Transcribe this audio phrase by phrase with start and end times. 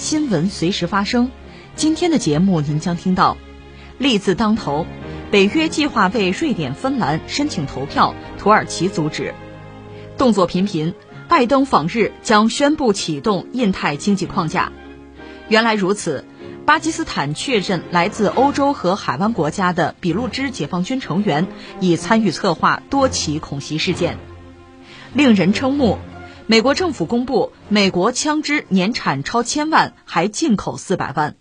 [0.00, 1.30] 新闻随时发生。
[1.76, 3.36] 今天的节目您将听到：
[3.98, 4.86] 利字当头，
[5.30, 9.34] 北约计划为瑞典、芬兰申请投票，土耳其阻止；
[10.16, 10.94] 动作频频，
[11.28, 14.72] 拜登访日将宣布启动印太经济框架。
[15.48, 16.24] 原来如此，
[16.64, 21.46] 巴基斯坦确认来自欧洲和海湾国家的俾路支解放军成员
[21.78, 24.16] 已参与策划多起恐袭事件，
[25.12, 25.98] 令人瞠目。
[26.50, 31.36] 美国政府公布，美国枪支年产超千万，还进口四百万。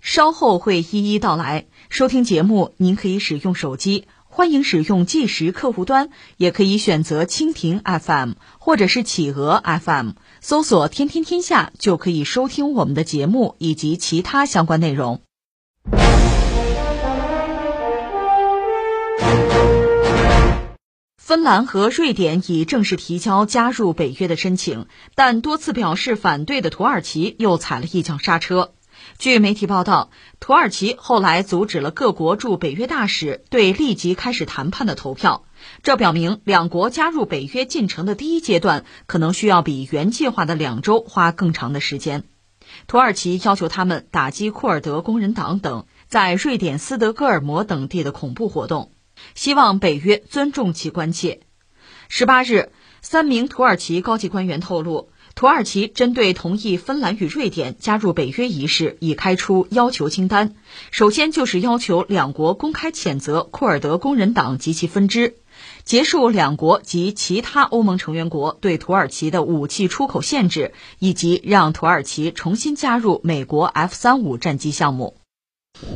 [0.00, 1.66] 稍后会一一道来。
[1.90, 10.12] 收听节目，您可以使用手机，欢迎使用计时客户端，也可以选择蜻蜓 FM 或者是企鹅 FM。
[10.40, 15.20] 搜索“天天天下”就可以收听我们的节目以及其他相关内容。
[21.28, 28.72] 芬兰和瑞典已正式提交加入北约的申请，但多次表示反对的土耳其又踩了一脚刹车。
[29.18, 30.08] 据媒体报道，
[30.40, 35.44] 土耳其后来阻止了各国驻北约大使对立即开始谈判的投票。
[35.82, 42.24] 这表明，两国加入北约进程的第一阶段可能需要比原计划的两周花更长的时间。
[42.86, 48.92] 土耳其要求他们打击库尔德工人党等在瑞典斯德哥尔摩等地的恐怖活动，
[49.34, 51.40] 希望北约尊重其关切。
[52.08, 60.54] 十八日，三名土耳其高级官员透露，土耳其针对同意芬兰与瑞典加入北约一事已开出要求清单，
[60.90, 65.36] 首先就是要求两国公开谴责库尔德工人党及其分支。
[65.84, 75.17] 结束两国及其他欧盟成员国对土耳其的武器出口限制，以及让土耳其重新加入美国 F 三五战机项目。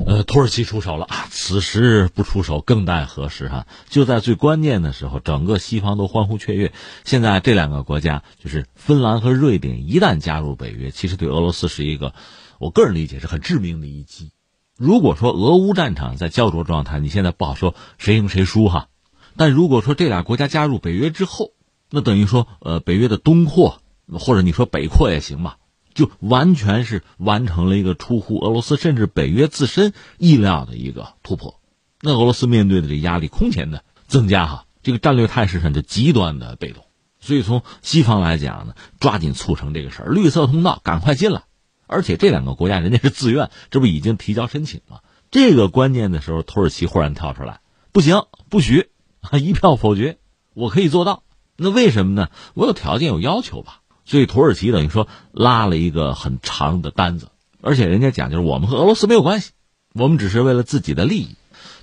[0.06, 1.26] 呃，土耳其出手了啊！
[1.30, 3.48] 此时不出手更待何时？
[3.48, 6.72] 哈，就在最关键的时候，整个西方都欢呼雀跃。
[7.04, 12.14] 现在这两个国家，就是芬兰和瑞典，一旦加入北约，其实对俄罗斯是一个，
[12.58, 14.30] 我个人理解是很致命的一击。
[14.78, 18.88] 如果说俄乌战场在焦灼状态，你现在不好说谁赢谁输哈。
[19.36, 21.50] 但如果说这俩国家加入北约之后，
[21.90, 23.82] 那等于说，呃，北约的东扩
[24.18, 25.56] 或者你说北扩也行吧，
[25.94, 31.60] 就完全是完成了一个出乎俄罗斯甚至北约自身意料的一个突破。
[32.00, 36.84] 那俄罗斯面对的这压力空前的增加哈，这个战略态势上就极端的被动。
[37.20, 41.44] 所以从西方来讲呢，抓紧促成这个事儿，绿色通道赶快进来。
[41.86, 45.02] 而且这两个国家人家是自愿，这不已经提交申请了。
[45.30, 47.60] 这个关键的时候，土耳其忽然跳出来，
[47.92, 48.88] 不行，不许。
[49.38, 50.18] 一票否决，
[50.52, 51.22] 我可以做到。
[51.56, 52.30] 那为什么呢？
[52.54, 53.81] 我有条件有要求吧。
[54.04, 57.28] 所以土耳其等于说拉了一个很长的单子，
[57.60, 59.50] 而且人家讲就是我们和俄罗斯没有关系，
[59.94, 61.36] 我们只是为了自己的利益。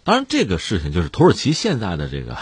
[0.03, 2.37] 当然，这个事情就是土耳其现在的这个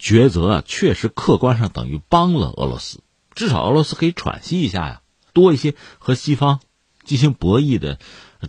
[0.00, 3.00] 抉择啊，确实客观上等于帮了俄罗斯，
[3.34, 5.00] 至少俄罗斯可以喘息一下呀，
[5.32, 6.60] 多一些和西方
[7.04, 7.98] 进行博弈的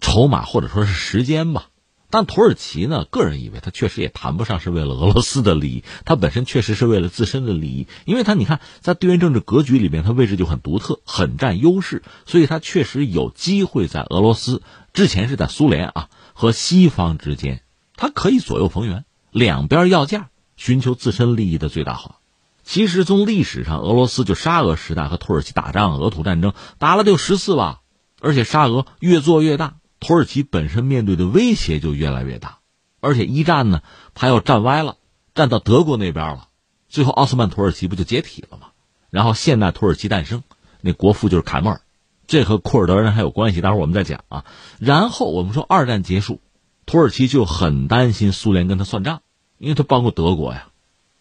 [0.02, 1.68] 筹码或者说是时间吧。
[2.10, 3.04] 但土耳其呢？
[3.06, 7.88] 个人以为他确实也谈不上是为了俄罗斯的利益，他本身确实是为了自身的利益。
[8.06, 14.62] 因为他你看，在地缘政治格局里面，他位置就很独特，很占优势，所以他确实有机会在俄罗斯
[14.94, 17.64] 之前是在苏联啊和西方之间，
[17.98, 22.18] 他可以左右逢源，两边要价，寻求自身利益的最大化。
[22.64, 27.82] 其实从历史上，俄罗斯就沙俄时代和土耳其打仗，俄土战争打了就十四吧，
[28.22, 29.76] 而且沙俄越做越大。
[30.00, 32.60] 土耳其本身面对的威胁就越来越大，
[33.00, 33.82] 而且一战呢，
[34.14, 34.98] 他要站歪了，
[35.34, 36.50] 站到德国那边了，
[36.90, 38.68] 最后奥斯曼土耳其不就解体了吗？
[39.10, 40.44] 然后现代土耳其诞生，
[40.82, 41.82] 那国父就是凯末尔，
[42.28, 44.46] 这和库尔德人还有关系，待会儿我们再讲啊。
[44.80, 46.42] 然后我们说二战结束，
[46.86, 49.22] 土耳其就很担心苏联跟他算账，
[49.58, 50.68] 因为他帮过德国呀，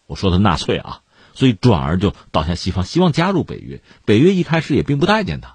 [0.07, 1.01] 我说的纳粹啊，
[1.33, 3.81] 所以转而就倒向西方，希望加入北约。
[4.03, 5.54] 北约一开始也并不待见他。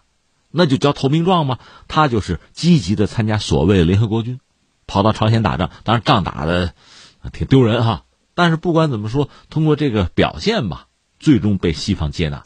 [0.53, 1.59] 那就交投名状吗？
[1.87, 4.41] 他就是积极的参加所谓联合国军，
[4.87, 6.75] 跑到朝鲜打仗，当然仗打的
[7.33, 8.05] 挺丢人哈。
[8.35, 10.89] 但是不管怎么说，通过这个表现吧，
[11.21, 12.43] 最终被西方接纳。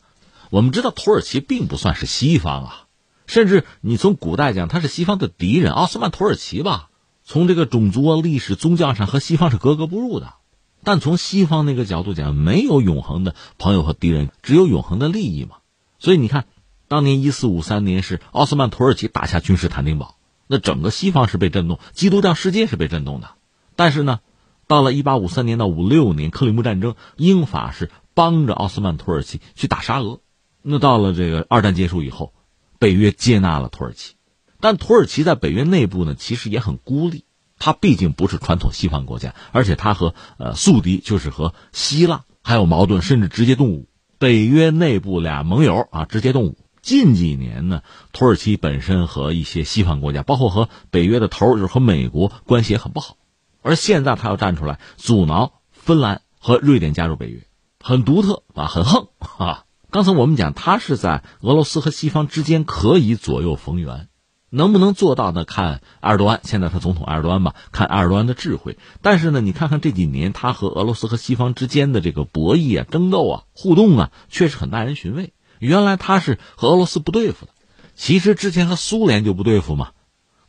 [0.50, 2.84] 我们知道土耳其并不算是西方啊，
[3.26, 5.72] 甚至你从古代讲，他是西方的敌人。
[5.72, 6.90] 奥斯曼土耳其吧，
[7.24, 10.34] 从这个种族啊、历史、宗教上和西方是格格不入的。
[10.82, 15.56] 但从西方那个角度讲，没有永恒的朋友和敌人，只有永恒的利益嘛。
[15.98, 16.44] 所以你看。
[16.88, 20.16] 当年一四五三年是奥斯曼土耳其打下君士坦丁堡，
[20.46, 23.30] 那整个西方是被震动，基督教世界是被震动的。
[23.76, 24.20] 但是呢，
[24.66, 30.20] 到了一八五三年到五六年克里姆战争，英法是帮着奥斯曼土耳其去打沙俄。
[30.62, 32.32] 那到了这个二战结束以后，
[32.78, 34.14] 北约接纳了土耳其，
[34.60, 37.24] 但土耳其在北约内部呢，其实也很孤立。
[37.58, 43.88] 它毕竟不是传统西方国家，而且它和呃宿敌就是和希腊还有矛盾，甚至直接动武。
[44.18, 46.58] 北约内部俩盟友啊，直接动武。
[46.84, 47.80] 近几年呢，
[48.12, 53.16] 土耳其本身和一些西方国家，包括和北约的头就是和美国关系也很不好。
[53.62, 57.46] 而现在他要站出来阻挠芬兰和瑞典加入北约，
[57.80, 59.08] 很独特啊，很横
[59.38, 59.64] 啊。
[59.90, 64.08] 刚才我们讲，他是在俄罗斯和西方之间可以左右逢源。
[64.50, 65.44] 能不能做到呢？
[65.44, 68.76] 看埃尔多安，现在他总统埃尔多安吧，看埃尔多安的智慧。
[69.00, 75.32] 但是呢，你看看这几年他和俄罗斯和西方之间的这个博弈啊、争斗啊、互动啊，确实很耐人寻味。
[75.64, 77.52] 原来他是和俄罗斯不对付的，
[77.94, 79.92] 其实之前和苏联就不对付嘛。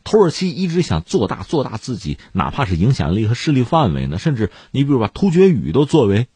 [0.04, 6.28] 土耳其一直想做大做大自己，哪怕是影响力和势力范围呢，甚至你比如把突厥语都作为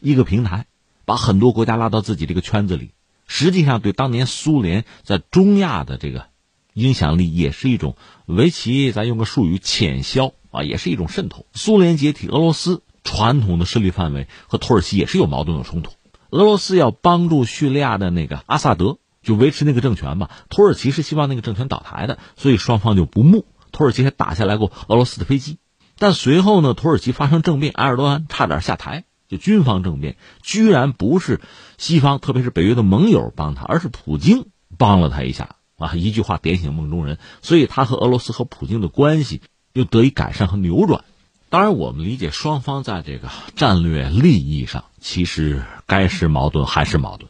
[0.00, 0.66] 一个平台，
[1.04, 2.92] 把很多国家拉到自己这个圈子里。
[3.26, 6.32] 实际上，对当年苏联在中亚的这个。
[6.74, 11.44] 影响力也是一种围棋，咱用个术语潜销啊，也是一种渗透。
[11.52, 15.92] 苏联解体，俄罗斯传统的势力范围和土耳其也是有矛盾有冲突。
[16.32, 23.44] 俄罗斯要帮助叙利亚的那个阿萨德就维持那个政权嘛，土耳其是希望那个政权倒台的，所以双方就不睦。
[23.70, 25.58] 土耳其还打下来过俄罗斯的飞机，
[25.98, 31.42] 但随后呢，土耳其发生政变，埃尔多安差点下台，就军方政变，居然不是
[31.76, 34.46] 西方，特别是北约的盟友帮他，而是普京
[34.78, 35.56] 帮了他一下。
[35.76, 39.42] 啊，一句话点醒梦中人，所以他和俄罗斯和普京的关系
[39.72, 41.04] 又得以改善和扭转。
[41.48, 47.28] 当然，我们理解双方在这个战略利益上，其实该是矛盾还是矛盾，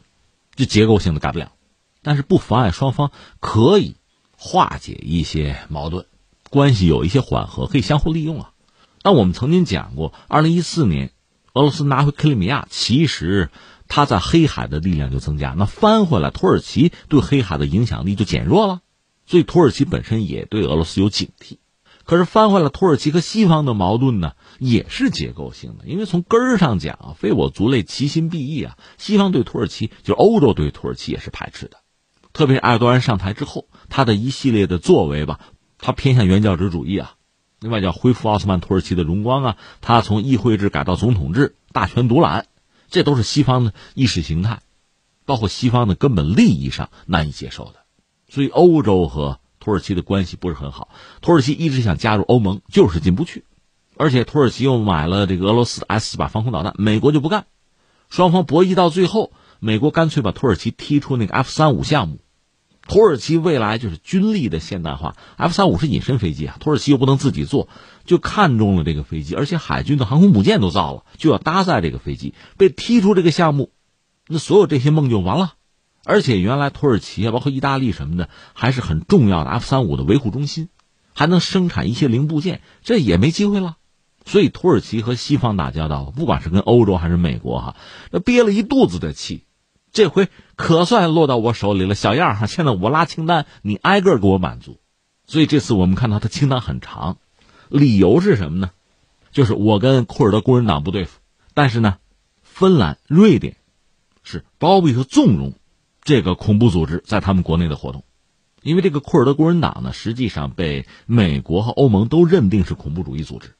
[0.55, 1.51] 这结构性的改不了。
[2.01, 3.11] 但是不妨碍双方
[3.41, 3.97] 可以
[4.37, 6.05] 化解一些矛盾，
[6.49, 8.51] 关系有一些缓和，可以相互利用啊。
[9.03, 11.11] 那我们曾经讲过，二零一四年
[11.53, 13.49] 俄罗斯拿回克里米亚，其实。
[13.89, 18.81] 他在黑海的力量就增加，那翻回来，土耳其对黑海的影响力就减弱了，
[19.27, 21.57] 所以土耳其本身也对俄罗斯有警惕。
[22.05, 28.77] 可是翻回来，土耳其和西方的矛盾呢，也是结构性的，因为从根儿上讲，非我族类，其心必异啊。
[28.97, 31.77] 西方对土耳其，就欧洲对土耳其也是排斥的，
[32.33, 35.39] 特别是埃尔多安上台之后，他的一系列的作为吧，
[35.77, 37.15] 他偏向原教旨主义啊，
[37.59, 42.47] 另外叫恢复奥斯曼土耳其的荣光啊，他从议会制改到总统制，大权独揽。
[42.89, 44.61] 这都是西方的意识形态，
[45.25, 47.85] 包括西方的根本利益上难以接受的，
[48.29, 50.89] 所以欧洲和土耳其的关系不是很好。
[51.21, 53.45] 土耳其一直想加入欧盟，就是进不去，
[53.95, 57.45] 而且土耳其又买了这个俄罗斯的 S 四百防空导弹，美国就不干，
[58.09, 59.31] 双方博弈到最后，
[59.61, 62.19] 美国干脆把土耳其踢出那个 F 三五项目。
[62.85, 67.69] 土耳其未来就是军力的现代化，F 三五是隐身飞机啊，土耳其又不能自己做，
[68.03, 73.71] 就看中了这个飞机，而且海军的航空母舰都造了，就要搭载这个飞机，被踢出这个项目，
[74.27, 75.53] 那所有这些梦就完了。
[76.05, 80.69] 而且原来土耳其啊，包括意大利什么的，还是很重要的 F 三五的维护中心，
[81.13, 83.77] 还能生产一些零部件，这也没机会了。
[84.25, 87.75] 所以土耳其和西方打交道，不管是跟欧洲还是美国哈，
[88.11, 89.45] 那憋了一肚子的气。
[89.91, 92.47] 这回可算落到我手里了，小样哈！
[92.47, 94.79] 现在我拉清单，你挨个给我满足。
[95.27, 97.17] 所以这次我们看到他清单很长，
[97.69, 98.71] 理由是什么呢？
[99.31, 101.19] 就是我跟库尔德工人党不对付，
[101.53, 101.97] 但是呢，
[102.41, 103.55] 芬兰、瑞典
[104.23, 105.53] 是包庇和纵容
[106.03, 108.03] 这个恐怖组织在他们国内的活动，
[108.61, 113.55] 因为这个库尔德工人党呢，实际上被美国和欧盟都认定是恐怖主义组织，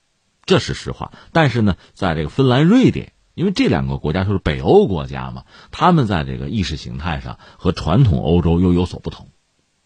[0.46, 1.12] 这是实话。
[1.32, 3.14] 但是呢，在这个芬兰、瑞典。
[3.36, 9.30] 因为这两个国家就是北欧国家嘛，他们在这个意识形态上和传统欧洲又有所不同。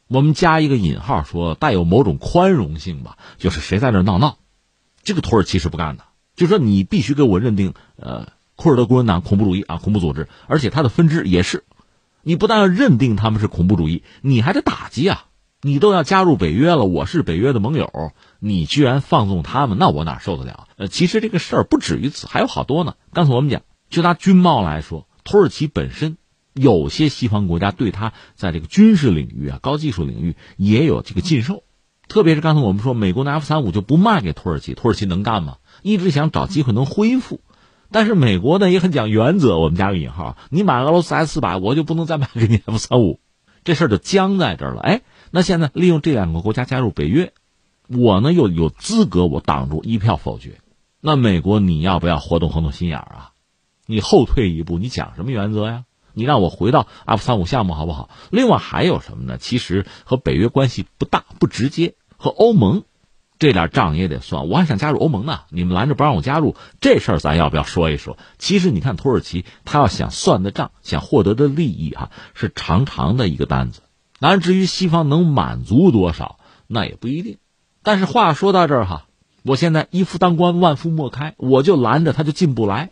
[0.09, 4.37] 我们加一个引号说带有某种宽容性吧，就是谁在这闹闹，
[5.01, 6.03] 这个土耳其是不干的。
[6.35, 11.63] 就说你必须给我认定，呃，库尔德工人党恐怖主义啊，恐怖组织，而且它的分支也是，
[12.27, 15.27] 你不但要认定他们是恐怖主义，你还得打击啊。
[15.61, 17.89] 你都要加入北约了，我是北约的盟友，
[18.39, 20.67] 你居然放纵他们，那我哪受得了？
[20.75, 22.95] 呃，其实这个事儿不止于此，还有好多呢。
[23.13, 26.17] 刚才我们讲，就拿军贸来说，土耳其本身
[26.51, 31.63] 有些西方国家对他在这个军事领域啊、高技术领域也有这个禁售，
[32.09, 35.59] 特别是刚才我们说，美国的 F 三五就不卖给土耳其，土耳其能干吗？
[35.81, 37.39] 一直想找机会能恢复，
[37.91, 43.19] 但是美国呢也很讲原则，我们加个引号，你买俄罗斯 S 四百，我就不能再卖给你 F 三五，
[43.63, 44.81] 这事儿就僵在这儿了。
[44.81, 45.01] 哎。
[45.29, 47.33] 那现在利用这两个国家加入北约，
[47.89, 50.61] 我呢又有资格我挡住一票否决。
[51.01, 53.31] 那美国你要不要活动活动心眼儿啊？
[53.85, 55.83] 你后退一步，你讲什么原则呀？
[56.13, 58.09] 你让我回到 F 三五项目好不好？
[58.31, 59.37] 另外还有什么呢？
[59.37, 62.83] 其实和北约关系不大不直接，和欧盟
[63.39, 64.47] 这点账也得算。
[64.47, 68.17] 我还想加入欧盟呢，你们拦着不让我加入，这事儿咱要不要说一说？
[68.37, 73.81] 其实你看土耳其，他要想算的账，想获得的利益哈，是长长的一个单子。
[74.19, 77.37] 当然，至于西方能满足多少，那也不一定。
[77.83, 79.05] 但是话说到这儿哈，
[79.43, 82.89] 我现在一夫当关，万夫莫开，我就拦着他就进不来。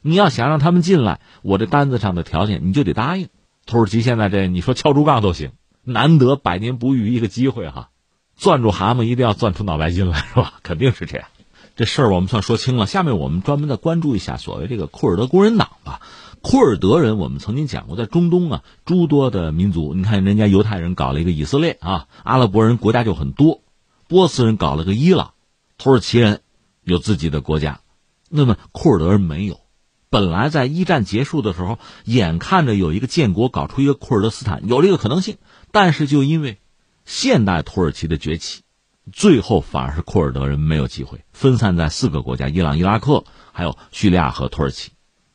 [0.00, 3.28] 你要想让他们进来，我这单子上的条件你就得答应。
[3.66, 7.90] 土耳其现在这你说敲竹杠都行，难得百年不遇一个机会哈，
[8.36, 10.54] 攥住蛤蟆一定要攥出脑白金来是吧？
[10.62, 11.28] 肯定是这样。
[11.76, 12.86] 这事儿我们算说清了。
[12.86, 16.00] 下面我们专门再关注一下所谓这个库尔德工人党吧。
[16.40, 23.62] 库尔德人，我们曾经讲过，在中东啊，诸多的民族，你看人家犹太人搞了一个以色列啊，阿拉伯人国家就很多，
[24.08, 25.32] 波斯人搞了个伊朗，
[25.78, 26.42] 土耳其人
[26.82, 27.80] 有自己的国家，
[28.28, 29.58] 那么库尔德人没有。
[30.10, 35.38] 本来在一战结束的时候，眼看着有一个建国搞出一个库尔德斯坦，有这个可能性，
[35.72, 36.58] 但是就因为
[37.04, 38.62] 现代土耳其的崛起，
[39.12, 44.92] 最后反而是库尔德人没有机会，分散在四个国家：伊朗、伊拉克，还有叙利亚和土耳其。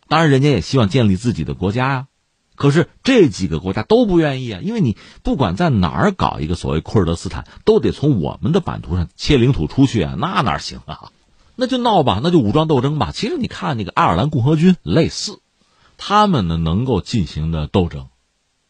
[0.07, 2.07] 当然，人家也希望建立自己的国家呀，
[2.55, 11.11] 可是这几个国家都不愿意啊，因为你不管在哪儿搞一个所谓库尔德斯坦，都得从我们的版图上切领土出去啊，那哪行啊？
[11.55, 13.11] 那就闹吧，那就武装斗争吧。
[13.13, 15.41] 其实你看那个爱尔兰共和军类似，
[15.97, 18.07] 他们呢能够进行的斗争，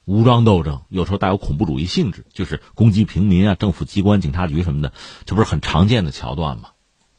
[0.09, 4.91] 武装斗争有时候带有恐怖主义性质，就是攻击平民啊、政府机关、警察局什么的，
[5.25, 6.69] 这不是很常见的桥段吗？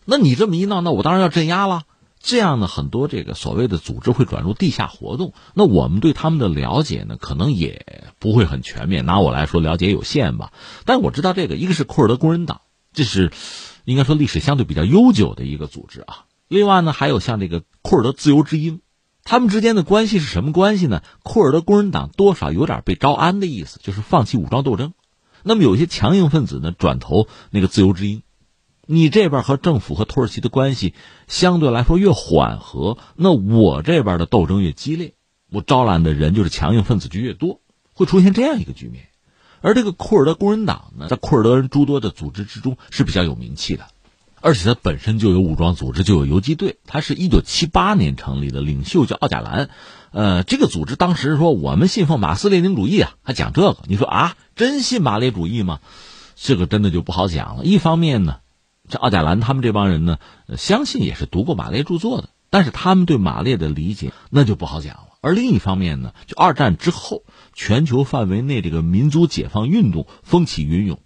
[0.05, 1.85] 那你这么一闹，那我当然要镇压了。
[2.19, 5.35] 这样呢，很多这个所谓的组织会转入地下活动。
[5.55, 9.07] 那我们对他们的了解呢，可能也不会很全面。
[9.07, 10.53] 拿我来说，了解有限吧。
[10.85, 13.31] 但我知道这个，一个是库尔德工人党，这是
[13.85, 16.25] 应该说历史相对比较悠久的一个组织啊。
[16.49, 18.81] 另外呢，还有像这个库尔德自由之鹰，
[19.25, 21.03] 他们之间的关系是什么关系呢？
[21.23, 24.93] 库尔德工人党多少有点被招安的意思，就是放弃武装斗争。
[25.43, 28.23] 那么有些强硬分子呢，转投那个自由之鹰。
[28.87, 30.95] 你这边和政府和土耳其的关系
[31.29, 35.15] 相对来说越缓和，那我这边的斗争越激烈，
[35.53, 37.61] 我招揽的人就是强硬分子就越多，
[37.95, 39.07] 会出现这样一个局面。
[39.61, 43.87] 而这个库尔德工人党呢，在库尔德人诸多的组织之中是比较有名气的，
[44.41, 46.79] 而且它本身就有武装组织，就有游击队。
[46.87, 49.71] 它是一九七八年成立的，领袖叫奥贾兰。
[50.13, 53.77] 呃，这个组织当时说我们信奉马斯列宁主义啊，还讲这个。
[53.87, 55.81] 你说啊，真信马列主义吗？
[56.37, 57.65] 这个真的就不好讲了。
[57.65, 58.39] 一方面呢。
[58.89, 60.19] 这奥贾兰他们这帮人呢，
[60.57, 65.11] 相信也是读过马列著作的，但是他们对马列的理解那就不好讲了。
[65.21, 67.23] 而另一方面呢，就二战之后，
[67.55, 70.99] 全球范围内这个民族解放运动风起云涌，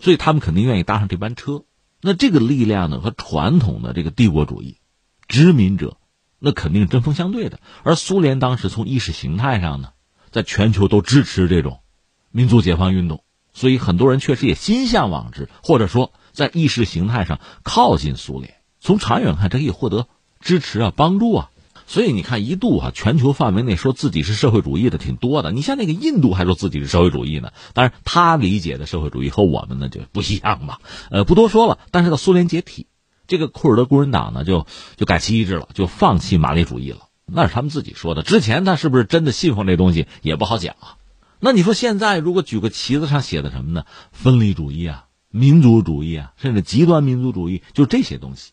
[0.00, 1.62] 所以他们肯定愿意搭上这班车。
[2.00, 4.78] 那这个力量呢，和传统的这个帝国主义
[5.28, 5.96] 殖民者，
[6.38, 7.60] 那肯定针锋相对的。
[7.82, 9.90] 而苏联当时从意识形态上呢，
[10.30, 11.80] 在全球都支持这种
[12.30, 16.12] 民族解放运动，所以很多人确实也心向往之，或者说。
[16.32, 20.06] 在意识形态上靠近苏联，从长远看，这可以获得
[20.38, 21.50] 支持啊、帮助啊。
[21.90, 25.50] 所以你看，一度啊，全球范围内说自己是社会主义的挺多的。
[25.50, 30.78] 你像那个印度还说自己是社会主义呢，当然他理解的社会主义和我们呢就不一样嘛。
[31.10, 31.78] 呃，不多说了。
[31.90, 32.86] 但是到苏联解体，
[33.26, 37.08] 这个库尔德工人党呢就就改旗帜了，就放弃马列主义了。
[37.26, 38.22] 那是他们自己说的。
[38.22, 40.94] 之前他是不是真的信奉这东西也不好讲啊。
[41.40, 43.84] 那你说现在如果举个旗子上写的什么呢？
[44.12, 45.06] 分离主义啊。
[45.32, 48.52] 民族主义啊，甚至极端民族主义，就这些东西。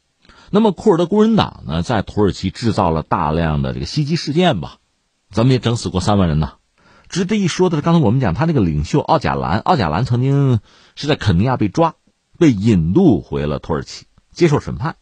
[0.50, 4.78] 那么库尔德工人党呢，在土耳其制造了大量的这个袭击事件吧，
[5.30, 6.54] 咱们也整死过三万人呢。
[7.10, 10.60] 值得一说的是，刚才我们讲他那个领袖奥贾兰，奥贾兰曾经
[10.96, 11.96] 是在肯尼亚被抓，
[12.38, 14.98] 被引渡回了土耳其接受审判，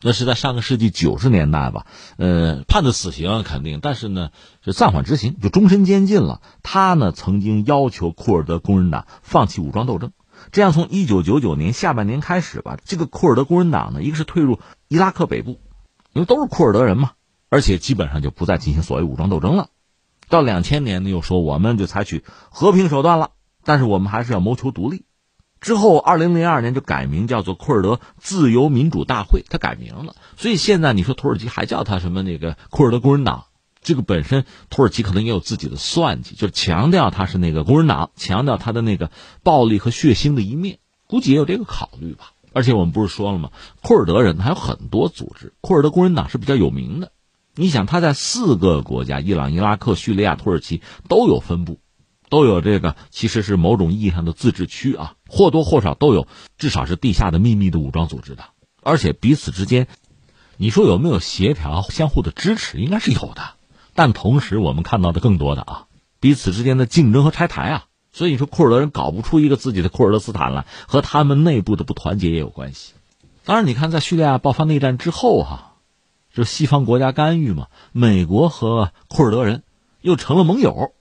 [0.00, 1.86] 那是在上个世纪九十年代吧。
[2.16, 4.30] 呃，判的死刑肯定，但是呢
[4.64, 6.40] 是暂缓执行，就终身监禁了。
[6.62, 10.12] 他呢曾经要求库尔德工人党放弃武装斗争。
[10.52, 15.60] 这样，从一九九九年下半年开始吧，这个库尔德工人党呢，一个是退入伊拉克北部，
[16.12, 17.12] 因为都是库尔德人嘛，
[17.48, 19.68] 而且基本上就不再进行所谓武装斗争了。
[20.28, 23.30] 到两千年呢，又说我们就采取和平手段了，
[23.64, 25.04] 但是我们还是要谋求独立。
[25.60, 30.16] 之后，二零零二年就改名叫做库尔德自由民主大会，他改名了。
[30.36, 33.44] 所以现在你说土耳其还叫他什么那个库尔德工人党？
[33.82, 39.10] 这个本身，土耳其可能也有自己的算计，就是强调他是那个工人党，强调他的那个
[39.42, 42.32] 暴力和血腥的一面，估计也有这个考虑吧。
[42.52, 43.52] 而且我们不是说了吗？
[43.80, 47.12] 库尔德人还有很多组织，库尔德工人党是比较有名的。
[47.54, 51.78] 你想，他在四个国家——伊朗、伊拉克、叙利亚、土耳其都有分布，
[52.28, 56.26] 都有这个其实是某种意义上的自治区啊，或多或少都有，
[56.58, 58.44] 至少是地下的秘密的武装组织的。
[58.82, 59.88] 而且彼此之间，
[60.56, 62.78] 你说有没有协调、相互的支持？
[62.78, 63.54] 应该是有的。
[63.94, 65.86] 但同时我们看到的更多的啊，
[66.20, 67.84] 彼此之间的竞争和拆台啊。
[68.12, 72.94] 所以说库尔德人搞不出一个自己的库尔德斯坦来，和他们内部的不团结也有关系。
[73.44, 75.76] 当然，你看在叙利亚爆发内战之后哈，
[76.32, 79.62] 这西方国家干预嘛，美国和库尔德人
[80.00, 80.92] 又成了盟友，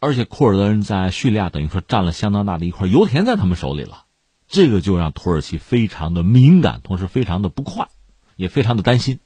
[0.00, 4.04] 而且库尔德人在叙利亚等于说占了相当大的一块油田在他们手里了，
[4.48, 7.88] 这个就让土耳其非常的敏感，同时非常的不快，
[8.34, 9.20] 也非常的担心。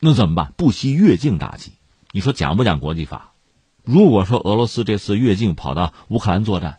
[0.00, 0.54] 那怎么办？
[0.56, 1.72] 不惜越境打击。
[2.12, 3.32] 你说讲不讲国际法？
[3.84, 6.78] 如果说俄罗斯这次越境跑到乌克兰作战，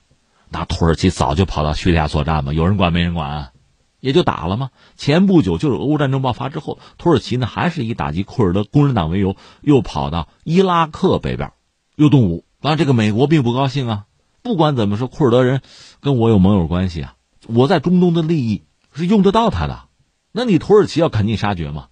[0.49, 2.53] 那土耳其早就跑到叙利亚作战嘛？
[2.53, 3.51] 有人管没人管，啊
[3.99, 4.69] 也就打了吗？
[4.95, 11.51] 前不久就是俄乌战争爆发之后，土耳其呢还是以打击库尔德工人党为由，又跑到伊拉克北边，
[11.95, 12.45] 又动武。
[12.61, 14.05] 当然，这个美国并不高兴啊。
[14.41, 15.61] 不管怎么说，库尔德人
[15.99, 17.15] 跟我有盟友关系啊，
[17.47, 19.83] 我在中东的利益是用得到他的，
[20.31, 21.87] 那你土耳其要赶尽杀绝吗？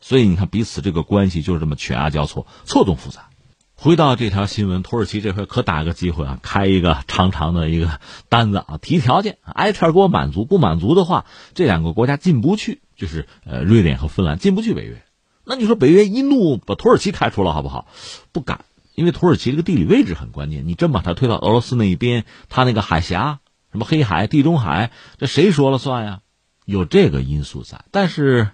[0.00, 3.28] 所以你看，彼此这个关系就是这么犬牙交错、错综复杂。
[3.74, 15.02] 回到这条新闻，土耳其这回可打个机会啊，开一个长长的一个单子啊，提条件，挨天给我满足，不满足的话，这两个国家进不去，就是呃，瑞典和芬兰进不去北约。
[15.44, 17.86] 那你说北约一怒把土耳其开除了好不好？
[18.32, 23.40] 不敢，因为土耳其这个地理位置很关键，你真把它推到俄罗斯那一边，它那个海峡，
[23.72, 26.20] 什么黑海、地中海，这谁说了算呀？
[26.66, 28.48] 有这个因素在，但是。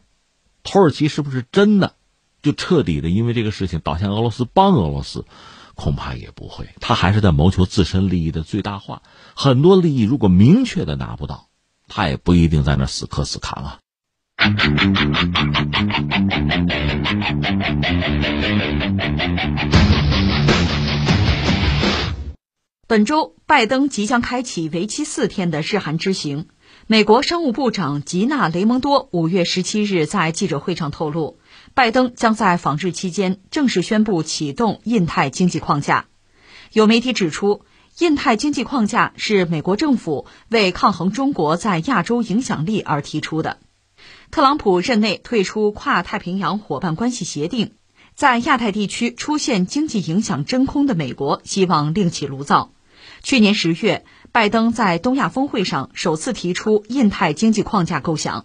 [0.66, 1.94] 土耳其是不是真的
[2.42, 5.24] 就彻底的因为这个事情倒向俄罗斯帮俄罗斯？
[5.74, 9.02] 恐怕也不会，他还是在谋求自身利益的最大化。
[9.34, 11.48] 很多利益如果明确的拿不到，
[11.86, 13.78] 他也不一定在那死磕死扛啊。
[22.86, 26.46] 本周，拜登即将开启为期四天的日韩之行。
[26.88, 31.36] 美国商务部长吉娜·雷蒙多五月十七日在记者会上透露，
[31.74, 36.06] 拜登将在访日期间正式宣布启动印太经济框架。
[36.72, 37.62] 有媒体指出，
[37.98, 43.58] 印太经济框架是美国政府为抗衡中国在亚洲影响力而提出的。
[44.30, 47.72] 特朗普任内退出跨太平洋伙伴关系协定，
[48.14, 52.70] 在亚太地区出现经济影响真空的美国希望另起炉灶。
[53.24, 54.04] 去年十月。
[54.36, 58.44] 拜登在东亚峰会上首次提出印太经济框架构想。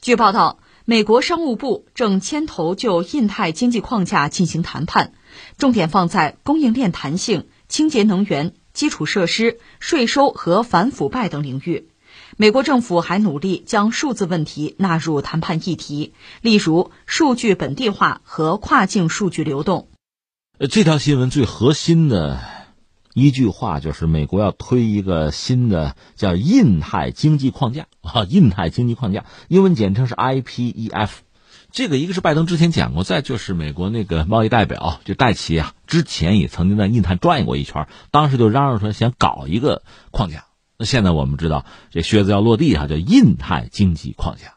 [0.00, 5.12] 据报道，美国商务部正牵头就印太经济框架进行谈判，
[5.58, 11.90] 重点放在供应链弹性、清洁能源、基础设施、税收和反腐败等领域。
[12.38, 19.90] 美国政府还努力将数字问题纳入谈判议题，例如数据本地化和跨境数据流动。
[20.56, 22.40] 呃，这条新闻最核心的。
[23.12, 31.10] 一句话就是，美国要推一个新的叫印太经济框架啊，印太经济框架，英文简称是 IPEF。
[31.72, 40.46] 这个一个是拜登之前讲过，再就是美国那个贸易代表就戴奇啊，之前也曾经在印太转悠过一圈，当时就嚷嚷说想搞一个框架。
[40.78, 44.54] 那现在我们知道这靴子要落地哈，叫印太经济框架，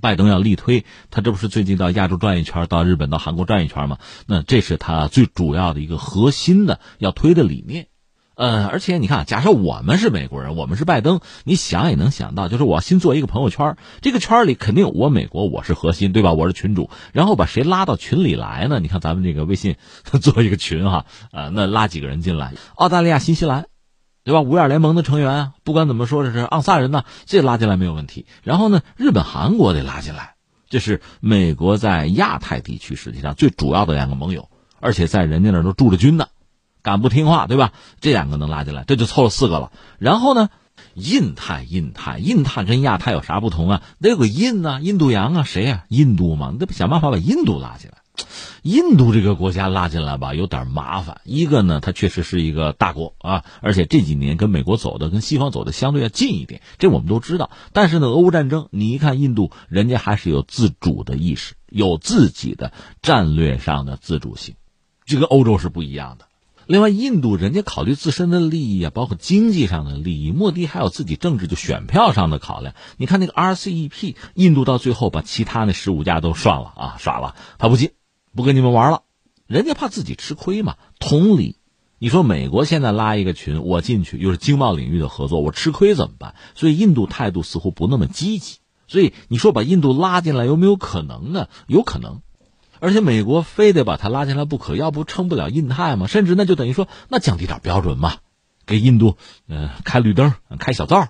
[0.00, 3.98] 拜登要力推，他这不是最近到亚洲转一圈，到日本、到韩国转一圈吗？
[4.26, 7.87] 那这是他最主要的一个核心的要推的理念。
[8.38, 16.34] 呃，而且你看，假设我们是美国人，我们是拜登，你想也能想到，就是我新做一个朋友圈，这个圈里肯定我美国我是核心，对吧？
[16.34, 18.78] 我是群主，然后把谁拉到群里来呢？
[18.78, 19.74] 你看咱们这个微信
[20.22, 22.54] 做一个群哈，呃，那拉几个人进来？
[22.76, 23.66] 澳大利亚、新西兰，
[24.22, 24.40] 对吧？
[24.40, 28.26] 五眼联盟的成员啊，不管怎么说，这是盎萨人呢，这拉进来没有问题。
[28.44, 30.36] 然后呢，日本、韩国得拉进来，
[30.68, 34.48] 这是美国在亚太地区实际上最主要的两个盟友，
[34.78, 36.28] 而且在人家那都驻着军呢。
[36.82, 37.72] 敢不听话，对吧？
[38.00, 39.72] 这两个能拉进来，这就凑了四个了。
[39.98, 40.48] 然后呢，
[40.94, 43.82] 印太、印太、印太跟亚太有啥不同啊？
[44.00, 45.84] 得有个印啊，印度洋啊，谁呀？
[45.88, 47.98] 印度嘛，你得想办法把印度拉进来。
[48.62, 51.20] 印度这个国家拉进来吧，有点麻烦。
[51.22, 57.50] 一个呢，它确实是一个大国啊，而且这几年跟美国走的、跟西方走的相对要近一点，这我们都知道。
[57.72, 64.56] 但是呢，俄乌战争，你一看印度，人家还是有自主的意识，有自己的战略上的自主性，
[65.06, 66.26] 这个欧洲是不一样的。
[66.68, 72.74] 另外，印度人家考虑自身的利益啊，包括经济上的利益，莫迪还有自己政治就选票上的考量。
[72.98, 77.92] 你看那个 RCEP，印度到最后把其他那十五家都涮了啊，耍了，他不进，
[78.36, 79.00] 不跟你们玩了，
[79.46, 80.76] 人家怕自己吃亏嘛。
[80.98, 81.56] 同理，
[81.98, 86.34] 你说美国现在拉一个群，我进去又是经贸领域的合作，我吃亏怎么办？
[86.54, 88.58] 所以印度态度似乎不那么积极。
[88.86, 91.48] 所以你说把印度拉进来有没有可能呢？
[91.66, 92.20] 有可能。
[92.80, 96.06] 而且美国非得把他拉进来不可，要不撑不了印太嘛？
[96.06, 98.14] 甚至那就等于说，那降低点标准嘛，
[98.66, 99.16] 给印度
[99.48, 101.08] 呃开绿灯、开小灶。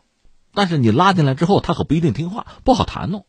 [0.55, 3.23] 但是你拉进来之后，他可不一定听话，不好谈哦。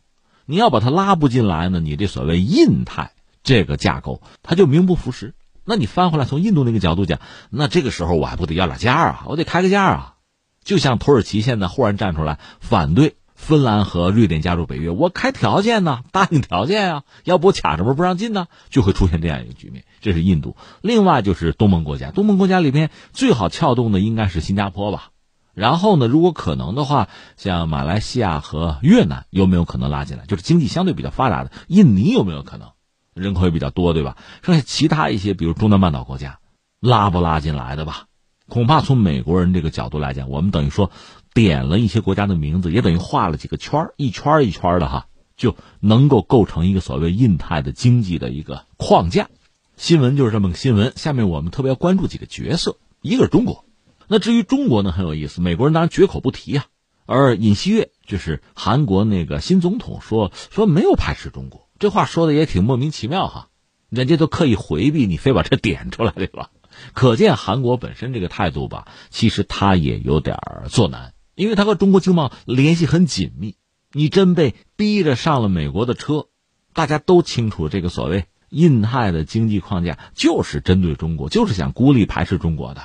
[0.46, 3.12] 你要把他拉不进来呢，你这所谓印太
[3.44, 5.36] 这个架构，他就名不副实。
[5.64, 7.20] 那你翻回来从印度那个角度讲，
[7.52, 9.24] 那这个时候我还不得要点价啊？
[9.28, 10.16] 我得开个价啊！
[10.64, 19.86] 就像土耳其现在忽然站出来反对芬兰和瑞典加入北约，我开条件呢，答应条件啊，要不卡着门不让进呢，就会出现这样一个局面。
[20.02, 25.10] 这是印度，另外就是东盟国家，东盟国家里边最好撬动的应该是新加坡吧。
[25.56, 30.26] 然后呢，如果可能的话，像马来西亚和越南有没有可能拉进来？
[30.26, 32.70] 就是经济相对比较发达的，印尼有没有可能？
[33.16, 34.18] 人口也比较多，对吧？
[34.44, 36.40] 剩下其他一些，比如中南半岛国家，
[36.80, 38.06] 拉不拉进来的吧？
[38.48, 40.90] 恐怕从美国人这个角度来讲，我们等于说
[41.34, 49.30] 点了一些国家的名字，也等于画了几个圈一圈一圈的哈，就能够构成一个所谓印太的经济的一个框架。
[49.78, 50.94] 新闻就是这么个新闻。
[50.96, 53.66] 下面我们特别要关注几个角色，一个是中国。
[54.08, 56.66] 那至于中国呢，很有意思，美国人当然绝口不提呀。
[57.06, 63.50] 而尹锡悦就是韩国那个新总统说说没有排斥中国，这话说的也挺莫名其妙哈。
[63.90, 66.52] 人家都刻意回避，你非把这点出来对吧？
[66.94, 70.38] 可见韩国本身这个态度吧，其实他也有点
[70.70, 73.56] 作难，因为他和中国经贸联系很紧密。
[73.94, 76.28] 你真被逼着上了美国的车，
[76.74, 82.82] 大家都清楚，这个所谓印太的经济框架就是针对中国，就是想孤立排斥中国的。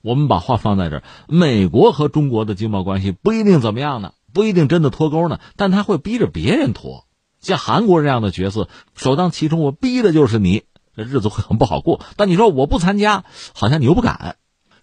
[0.00, 7.04] 我们把话放在这儿，美国和中国的经贸关系不一定怎么样呢，不一定真的脱钩呢，但他会逼着别人脱。
[7.40, 10.62] 像韩国这样的角色，首当其冲，我逼的就是你，
[10.96, 12.00] 这日子会很不好过。
[12.16, 14.36] 但你说我不参加，好像你又不敢。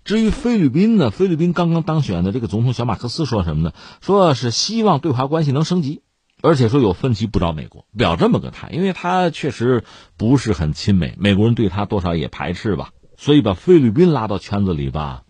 [0.06, 3.74] 至于菲律宾呢，菲律宾刚刚当选的这个总统小马克思说什么呢？
[4.02, 6.04] 说是希望对华关系能升级，
[6.44, 9.84] 而且说有分歧不找美国，表这么个态，因为他确实
[10.16, 12.92] 不是很亲美，美国人对他多少也排斥吧。
[13.18, 15.24] 所以把菲律宾拉到圈子里吧，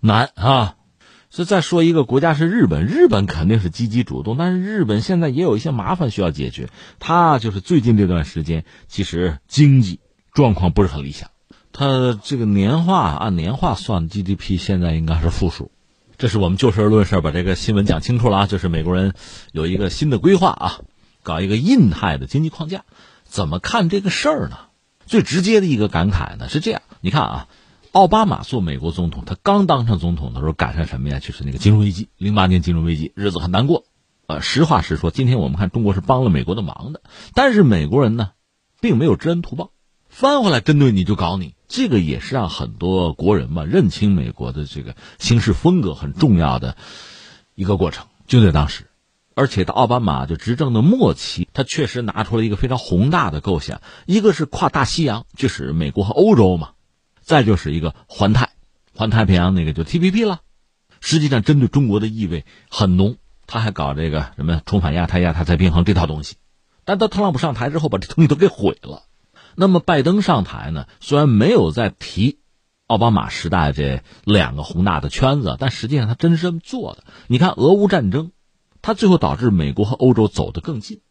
[0.00, 0.74] 难啊！
[1.30, 6.68] 所以再说一个国家是日本，日本肯定是积极主动，但是日本现在也有一些麻烦需要解决。
[6.98, 10.00] 他就是最近这段时间，其实经济
[10.34, 11.29] 状况不是很理想。
[11.72, 15.70] 它这个年化按年化算 GDP，现在应该是负数。
[16.18, 18.46] 这是我们就事论事把这个新闻讲清楚了啊！
[18.46, 19.14] 就是美国人
[19.52, 20.80] 有一个新的规划啊，
[21.22, 22.84] 搞一个印太的经济框架，
[23.24, 24.58] 怎么看这个事儿呢？
[25.06, 27.48] 最直接的一个感慨呢是这样，你看啊，
[27.92, 31.20] 奥巴马做美国总统，他刚当上总统的时候赶上什么呀？
[31.20, 33.84] 就是那个金融危机，零八年金融危机，日子很难过。
[34.26, 37.00] 呃，实话实说，今天我们看中国是帮了美国的忙的，
[37.34, 38.32] 但是美国人呢，
[38.80, 39.70] 并没有知恩图报，
[40.08, 46.76] 翻回来针对你就搞你，这个也是让很多国人嘛认清美国的这个行事风格很重要的
[47.54, 48.08] 一个过程。
[48.26, 48.88] 就在当时。
[49.36, 56.70] 而且到奥巴马就执政的末期，他确实拿出了一个非常宏大的构想，一个是跨大西洋，就是美国和欧洲嘛，
[57.22, 58.50] 再就是一个环太，
[58.94, 60.40] 环太平洋那个就 T P P 了，
[61.00, 63.16] 实际上针对中国的意味很浓。
[63.46, 66.36] 他还搞这个什么重返亚太、亚太再平衡这套东西，
[66.84, 69.04] 但到特朗普上台之后，把这东西都给毁了。
[69.54, 72.38] 那么拜登上台呢，虽然没有再提
[72.86, 77.04] 奥巴马时代这两个宏大的圈子，但实际上他真是这么做的。
[77.26, 78.32] 你看俄乌战争。
[78.82, 81.02] 它最后导致美国和欧洲走得更近，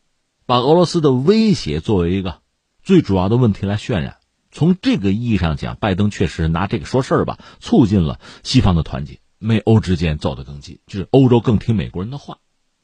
[0.47, 2.39] 把俄罗斯的威胁作为一个
[2.81, 4.17] 最主要的问题来渲染。
[4.49, 12.39] 从这个意义上讲，拜登确实拿这个说事儿吧，促进了西方的团结，美欧之间走得更近，就是欧洲更听美国人的话。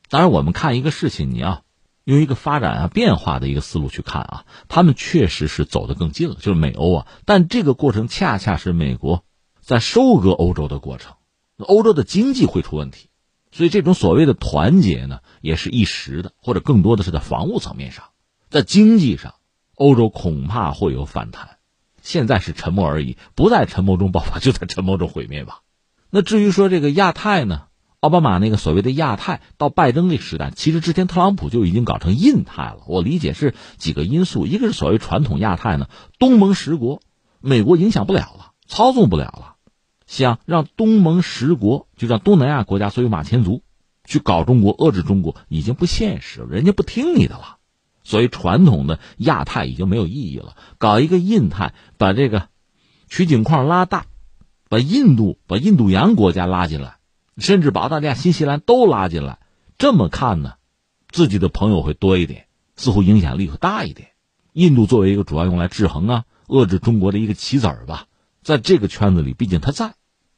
[0.07, 1.63] 当然，我们看一个事情，你要
[2.05, 7.07] 用一个发展啊变化的一个思路去看啊，他们确实是走得更近了，就是美欧啊。
[7.25, 9.25] 但这个过程恰恰是美国
[9.59, 11.15] 在收割欧洲的过程，
[11.57, 13.09] 欧洲的经济会出问题。
[13.51, 18.05] 所以，这种所谓的团结呢，也是一时的，或者更多的是在防务层面上，
[18.49, 19.35] 在经济上，
[19.75, 21.57] 欧洲恐怕会有反弹。
[22.01, 25.61] 现在是沉默而已，不在沉默中爆发，就在沉默中毁灭吧。
[26.11, 27.63] 那至于说这个亚太呢，
[27.99, 32.79] 奥巴马那个所谓的亚太，到拜登那时代，其实之前特朗普就已经搞成印太了。
[32.87, 37.01] 我理解是几个因素，一个是所谓传统亚太呢，东盟十国，
[37.39, 39.55] 美国影响不了了，操纵不了了。
[40.07, 43.63] 想让东盟十国，就让东南亚国家所有马前卒，
[44.03, 46.47] 去搞中国、遏制中国，已经不现实了。
[46.47, 47.57] 人家不听你的了，
[48.03, 50.55] 所以传统的亚太已经没有意义了。
[50.77, 52.49] 搞一个印太，把这个
[53.09, 54.05] 取景框拉大，
[54.69, 56.97] 把印度、把印度洋国家拉进来，
[57.37, 59.39] 甚至把澳大利亚、新西兰都拉进来。
[59.77, 60.53] 这么看呢，
[61.09, 64.09] 自己的朋友会多一点，似乎影响力会大一点。
[64.53, 68.07] 印度作为一个主要用来制衡啊、遏制中国的一个棋子儿吧。
[68.41, 69.95] 在这个圈子里，毕竟他在，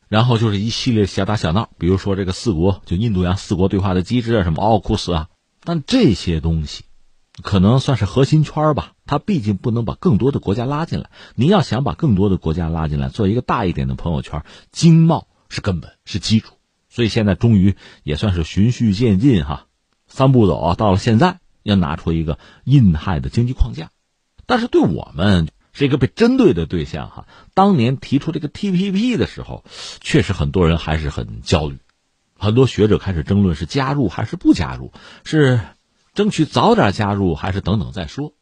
[0.08, 5.28] 然后就是一系列小打小闹，比如说这个四国就印度洋四国对话的机制啊，什么奥库斯啊，
[5.64, 6.86] 但这些东西
[7.44, 8.94] 可能算是核心圈吧。
[9.06, 11.12] 他毕竟不能把更多的国家拉进来。
[11.36, 16.57] 您要想把更多的国家拉进来，做一个大一点的朋友圈，经贸是根本，是基础。
[16.98, 19.68] 所以现在终于也算是循序渐进哈，
[20.08, 23.92] 三步走啊，到了现在要拿出一个印太的经济框架，
[24.48, 25.48] 但是对我们。
[25.74, 27.28] 是一个被针对的对象哈。
[27.54, 29.64] 当年提出这个 TPP 的时候，
[30.02, 31.78] 确实很多人还是很焦虑，
[32.36, 34.92] 很多学者开始争论是加入还是不加入，
[35.24, 35.60] 是
[36.16, 38.34] 争取早点加入还是等等再说。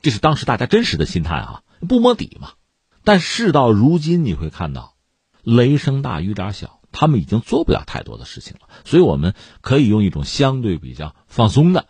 [0.00, 2.52] 这是当时大家真实的心态啊，不摸底嘛。
[3.04, 4.94] 但事到如今，你会看到，
[5.42, 8.68] 雷声大雨点小，他们已经做不了太多的事情了。
[8.84, 11.86] 所以我们可以用一种相对比较放松的、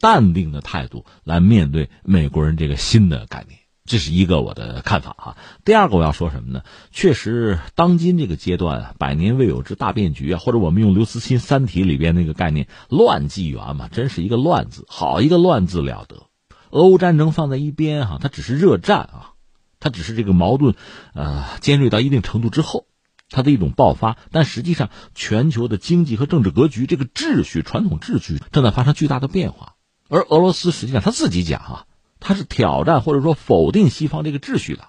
[0.00, 3.58] 淡定的态度来面对美国人这个新的概念。
[3.84, 5.36] 这是一个我的看法哈。
[5.64, 6.62] 第二个我要说什么呢？
[6.92, 16.28] 确实，当今这个阶段，百年未有之大变局啊，或者我们用刘慈欣《三体》里边那个概念“乱纪元”嘛，真是一个“乱”字，好一个“乱”字了得。
[16.70, 19.32] 俄乌战争放在一边哈，它只是热战啊，
[19.80, 20.76] 它只是这个矛盾，
[21.12, 22.86] 呃，尖锐到一定程度之后，
[23.32, 24.16] 它的一种爆发。
[24.30, 29.74] 但实际上，全球的经济和政治格局，这个秩序、传统秩序正在发生巨大的变化。
[30.08, 31.86] 而俄罗斯实际上他自己讲啊，
[32.20, 34.84] 他是挑战或者说否定西方这个秩序的。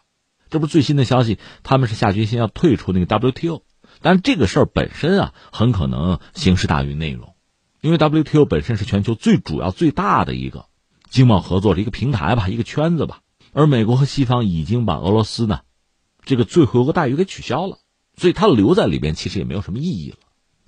[0.49, 3.63] 这不是最新的消息，他们是下决心要退出那个 WTO。
[4.01, 7.33] 但这个事儿本身啊，很可能形式大于内容，
[7.81, 10.65] 因为 WTO 本身是全球最主要、最大的一个。
[11.09, 13.19] 经贸合作的一个平台吧，一个圈子吧，
[13.53, 15.59] 而美国和西方已经把俄罗斯呢，
[16.25, 17.77] 这个最惠国待遇给取消了，
[18.15, 20.17] 所以他留在里边其实也没有什么意义了。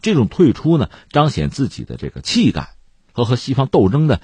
[0.02, 2.76] 这种退出呢，彰显自己的这个气概
[3.12, 4.22] 和和西方斗争的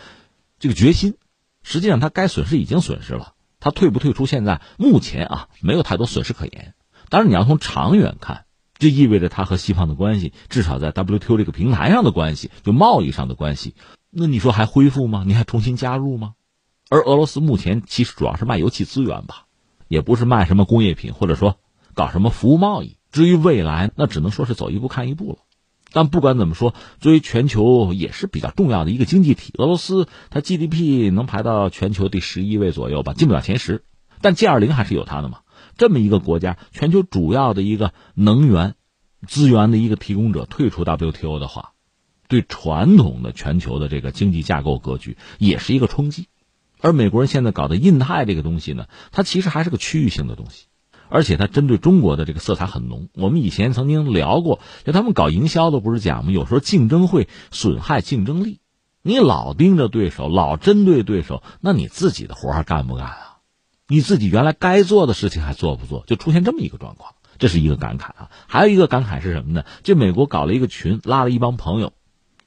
[0.60, 1.16] 这个决心。
[1.64, 6.74] 实际上，他该损失已经损失了，他退不退出，现在目前啊，没有太多损失可言。
[7.10, 8.46] 当然，你要从长远看，
[8.78, 13.76] 这意味着他和西方的关系，至少在 WTO 这个平台上的关系，就贸易上的关系。
[14.10, 15.24] 那你说还恢复吗？
[15.26, 16.34] 你还重新加入吗？
[16.90, 19.46] 而俄罗斯目前其实主要是卖油气资源吧，
[19.88, 21.60] 也不是卖什么工业品，或者说
[21.94, 22.98] 搞什么服务贸易。
[23.12, 25.39] 至于未来，那只能说是走一步看一步了。
[25.93, 33.84] 但不管怎么说，作为全球也是比较重要的一个经济体，俄罗斯它 GDP 能排到全球第十一位左右吧，进不了前十。
[34.21, 35.39] 但 G 二零还是有它的嘛。
[35.78, 38.76] 这么一个国家，全球主要的一个能源
[39.28, 41.74] 资源的一个提供者退出 WTO 的话。
[42.30, 46.28] 对传统的全球的这个经济架构格局也是一个冲击，
[46.80, 50.67] 而美国人现在搞的印太这个东西呢，它其实还是个区域性的东西，
[51.12, 53.10] 而且它针对中国的这个色彩很浓。
[53.13, 56.32] 我们以前曾经聊过，就他们搞营销的不是讲吗？
[56.32, 58.62] 有时候竞争会损害竞争力，
[59.04, 63.38] 你老盯着对手，老针对对手，那你自己的活还干不干啊？
[63.88, 66.04] 你自己原来该做的事情还做不做？
[66.08, 68.32] 就出现这么一个状况，这是一个感慨啊。
[68.47, 69.65] 还有一个感慨是什么呢？
[69.84, 71.91] 就美国搞了一个群，拉了一帮朋友。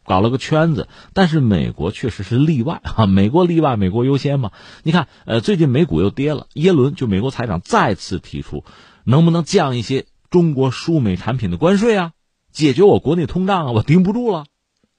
[0.04, 3.06] 搞了个圈子，但是美国确实是例外啊！
[3.06, 4.52] 美国例外，美国优先嘛。
[4.82, 8.64] 你看，呃，最近美股又跌了，耶伦就美国财长再次提出，
[9.04, 12.12] 能不能降一些中国输美产品的关税啊，
[12.52, 13.72] 解决我国内通胀啊？
[13.72, 14.44] 我顶不住了。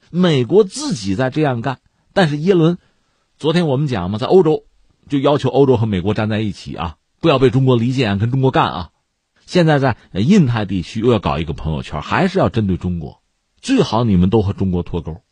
[0.09, 1.79] 美国自己在这样干，
[2.13, 2.77] 但是耶伦，
[3.37, 4.63] 昨天我们讲嘛，在欧洲
[5.07, 8.89] 就要求欧洲和美国站在一起啊，不要被中国离间，跟中国干啊。
[9.45, 13.21] 现在在印太地区又要搞一个朋友圈，还是要针对中国。
[13.65, 15.23] 最好你们都和中国脱钩，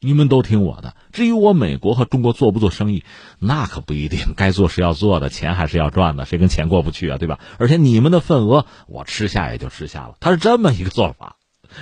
[0.00, 0.96] 你们都听我的。
[1.12, 3.04] 至于我美国和中国做不做生意，
[3.38, 4.32] 那可不一定。
[4.34, 7.18] 该做是要做的，钱还是要赚的，谁跟钱过不去啊？
[7.18, 7.38] 对吧？
[7.58, 10.14] 而且你们的份额我吃下也就吃下了。
[10.20, 11.36] 他是这么一个做法，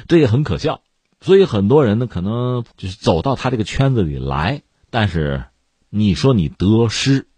[0.08, 0.80] 这也很可笑。
[1.20, 5.44] 所以很多人呢，可能就是走到他这个圈子里来，但是
[5.90, 7.28] 你说你得失。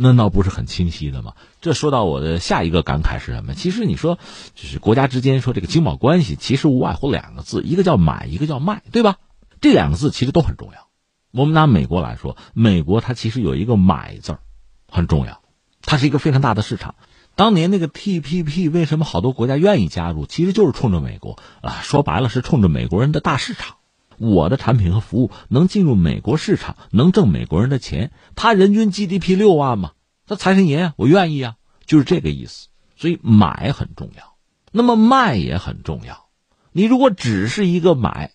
[0.00, 1.34] 那倒不是很清晰的嘛。
[1.60, 3.54] 这说到我的下一个感慨是什么？
[3.54, 4.18] 其实你说，
[4.54, 9.16] 就是国家之间说这个经贸关系，其实无外乎两个字，一个叫买，一个叫卖，对吧？
[9.60, 10.86] 这两个字其实都很重要。
[11.32, 14.38] 我们拿美国来说，美国它其实有一个买字儿，
[14.88, 15.42] 很重要，
[15.82, 16.94] 它是一个非常大的市场。
[17.34, 20.26] 当年那个 TPP 为什么好多国家愿意加入？
[20.26, 23.77] 其实就是冲着美国啊，说白了是冲着美国人的大市场。
[24.18, 28.10] 我的产品和服务能进入美国市场，能挣美国人的钱。
[28.34, 29.92] 他人均 GDP 六万嘛，
[30.26, 31.54] 他财神爷啊，我愿意啊，
[31.86, 32.68] 就是这个意思。
[32.96, 34.34] 所以买很重要，
[34.72, 36.26] 那么卖也很重要。
[36.72, 38.32] 你如果只是一个买，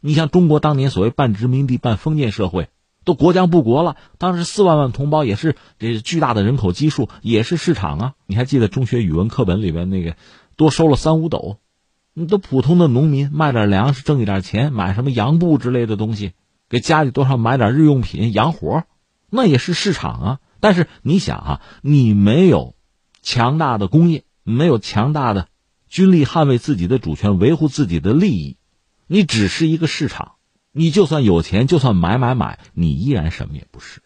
[0.00, 2.68] 你像中国当年所谓半殖民地半封建社会，
[3.04, 8.14] 都国将不国了，当时四万万同胞也是这巨大的人口基数，也是市场啊。
[8.26, 10.14] 你还记得中学语文课本里边那个
[10.56, 11.56] 多收了三五斗？
[12.14, 16.32] 你都普通的农民卖点粮食挣一点钱，买什么洋布之类的东西，
[16.68, 18.84] 给家里多少买点日用品洋活，
[19.30, 20.40] 那也是市场啊。
[20.60, 22.76] 但是你想啊，你没有
[23.22, 25.48] 强大的工业，没有强大的
[25.88, 28.58] 军力捍卫自己的主权、维护自己的利益，
[29.06, 30.32] 你只是一个市场，
[30.70, 34.02] 你就算有钱，就算买买买，你依然什么也不是。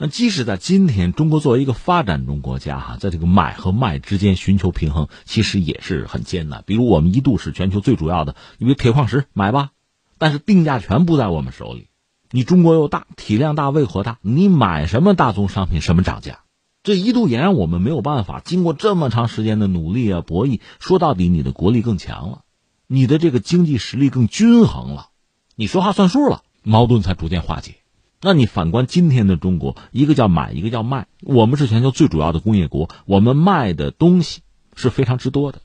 [0.00, 6.62] 那即使在今天，中国作为一个发展中国家，哈，在这个买和卖之间寻求平衡，其实也是很艰难。
[6.64, 9.70] 比如，我们一度是全球最主要的，因为铁矿石买吧，
[10.16, 11.88] 但是定价权不在我们手里。
[12.30, 16.42] 你中国又大，体量大，胃口大，你买什么大宗商品，什么涨价，
[16.84, 18.38] 这一度也让我们没有办法。
[18.38, 22.42] 经过这么长时间的努力啊、博弈，说到底，你的国力更强了，
[22.86, 25.08] 你的这个经济实力更均衡了，
[25.56, 27.74] 你说话算数了，矛盾才逐渐化解。
[28.20, 31.06] 那你反观今天的中国，一个叫买，一个叫卖。
[31.22, 34.40] 我们是全球最主要的工业国，我们卖的东西
[34.74, 35.60] 是非常之多的。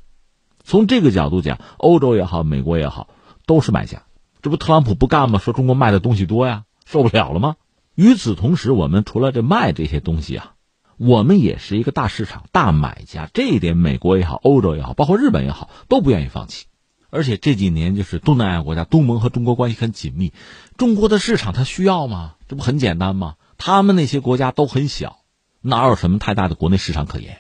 [0.64, 3.08] 从这个角度讲，欧洲也好，美国也好，
[3.48, 4.04] 都是买家。
[4.44, 5.40] 这不特朗普不干吗？
[5.40, 7.56] 说中国卖的东西多呀，受不了了吗？
[7.96, 10.54] 与此同时，我们除了这卖这些东西啊，
[10.98, 13.30] 我们也是一个大市场、大买家。
[13.34, 16.68] 这一点，美国也好，欧洲也好，包括日本也好，都不愿意放弃。
[17.14, 20.34] 而且这几年，就是东南亚国家，东盟和中国关系很紧密。
[20.78, 22.34] 中国的市场它需要吗？
[22.48, 23.36] 这不很简单吗？
[23.60, 25.20] 他们那些国家都很小，
[25.62, 27.38] 哪有什么太大的国内市场可言？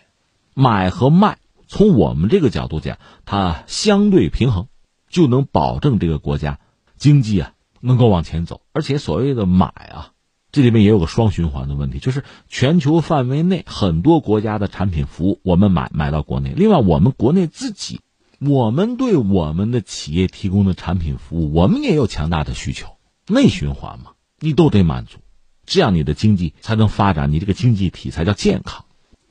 [0.53, 4.67] 买和卖，从我们这个角度讲，它相对平衡，
[5.09, 6.59] 就能保证这个国家
[6.95, 8.61] 经济啊能够往前走。
[8.73, 10.11] 而且所谓的买啊，
[10.51, 18.01] 这里面也有个双循环的问题，就是全球范围内很多国家的产品服务，我们买买到国内，另外我们国内自己。
[18.45, 25.19] 我们对我们的企业提供的产品服务，我们也有强大的需求，内循环嘛，你都得满足，
[25.65, 28.85] 这样你的经济才能发展，你这个经济体才叫健康。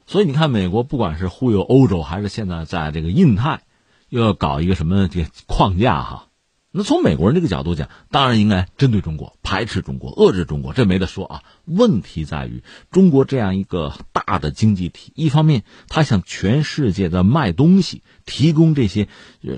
[0.06, 3.62] 所以你看，美国不管是忽悠欧洲，还是现在在这个印太，
[4.08, 6.28] 又要搞一个什么这个框架哈。
[6.74, 11.42] 那从美国人这个角度讲，当然应该针对中国，排斥中国，遏制中国，这没得说啊。
[11.66, 19.08] 问题在于，中国这样一个大的经济体，一方面他向全世界的卖东西，提供这些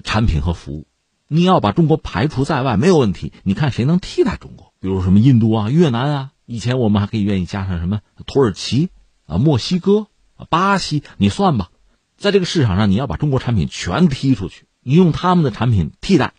[0.02, 0.88] 产品和服务，
[1.28, 3.32] 你要把中国排除在外没有问题。
[3.44, 4.74] 你看谁能替代中国？
[4.80, 8.90] 比如什么印度啊、越南啊，以前我们还可以愿意加上什么土耳其
[9.26, 11.70] 啊、墨西哥啊、巴西，你算吧，
[12.16, 16.34] 在这个市场上，你要把中国产品全踢出去，你用他们的产品替代。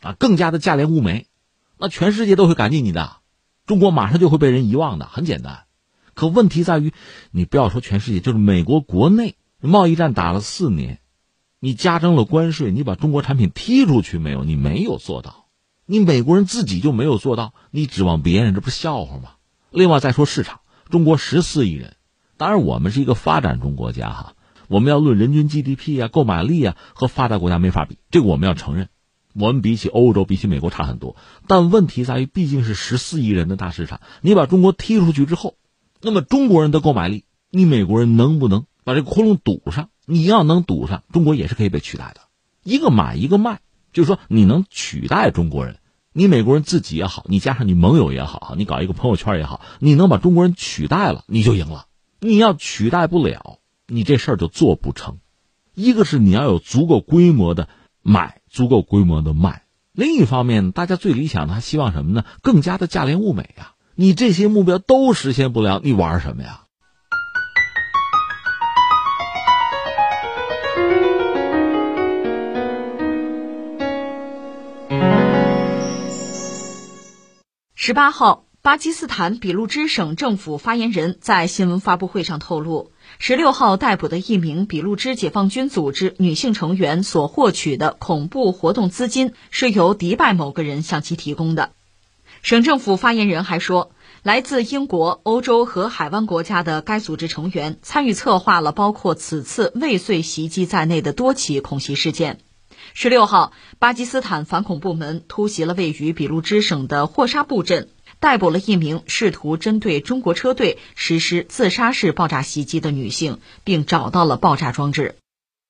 [0.00, 1.26] 啊，更加的价廉物美，
[1.78, 3.18] 那全世界都会感激你的，
[3.66, 5.64] 中国马上就会被人遗忘的，很简单。
[6.14, 6.92] 可问题在于，
[7.30, 11.00] 你不要说全世界，就是美国国内贸易战打了四年，
[11.60, 14.42] 你加征了关税，你把中国产品踢出去没有？
[14.42, 15.46] 你没有做到，
[15.86, 19.34] 你美国人自己就没有做到，你指望别人，这不是笑话吗？
[19.70, 20.60] 另外再说市场，
[20.90, 21.96] 中国十四亿人，
[22.36, 24.34] 当然我们是一个发展中国家哈，
[24.68, 28.88] 我们要论人均 GDP 啊、购买力啊，和发达国家没法比，这个我们要承认。
[29.32, 31.16] 我们比起欧洲、比起美国差很多，
[31.46, 34.00] 但问题在于，毕竟是十四亿人的大市场。
[34.20, 35.54] 你把中国踢出去之后，
[36.00, 39.88] 那么中国人的购买力，你美国人能不能把这个窟窿堵上？
[40.04, 42.22] 你要能堵上，中国也是可以被取代的。
[42.64, 43.60] 一个买一个卖，
[43.92, 45.78] 就是说你能取代中国人，
[46.12, 51.86] 你美国人自己也好，你加上你盟友也好，你搞一个朋友圈也好，你能把中国人取代了，你就赢了。
[52.18, 55.18] 你要取代不了，你这事儿就做不成。
[55.74, 57.68] 一个是你要有足够规模的
[58.02, 58.39] 买。
[58.50, 62.24] 足够规模的卖，另一方面，大家最理想的还希望什么呢？
[62.42, 63.74] 更加的价廉物美啊！
[63.94, 66.62] 你这些目标都实现不了，你玩什么呀？
[77.74, 82.92] 十八号，巴基斯坦俾路支省政府发言人在新闻发布会上透露。
[83.18, 91.70] 十六号逮捕的一名俾路支解放军组织女性成员所获取的恐怖活动资金是由迪拜某个人向其提供的。
[92.42, 93.92] 省政府发言人还说，
[94.22, 102.38] 来自英国、欧洲和海湾国家的该组织成员参与策划了包括此次未遂袭击在内的多起恐袭事件。
[102.92, 107.88] 十六号，巴基斯坦反恐部门突袭了位于俾路支省的霍沙布镇。
[108.20, 115.16] 逮捕了一名试图针对中国车队实施自杀式爆炸袭击的女性，并找到了爆炸装置。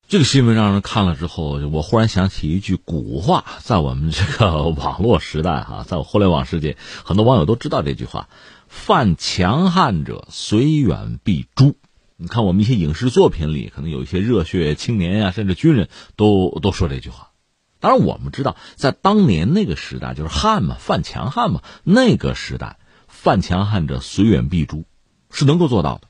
[0.09, 8.29] 这个新闻让人看了之后，我忽然想起一句古话，在我们这个网络时代，哈，在互联网世界，很多网友都知道这句话
[8.67, 11.77] ：“犯强悍者，虽远必诛。”
[12.19, 17.30] 你看，我们一些影视作品里，可能有一些热血青年呀，甚至军人都都说这句话。
[17.81, 22.79] 当然，我们知道，在当年那个时代，就是汉嘛，犯强汉嘛，那个时代，
[23.09, 24.85] 犯强汉者虽远必诛，
[25.31, 26.07] 是能够做到的。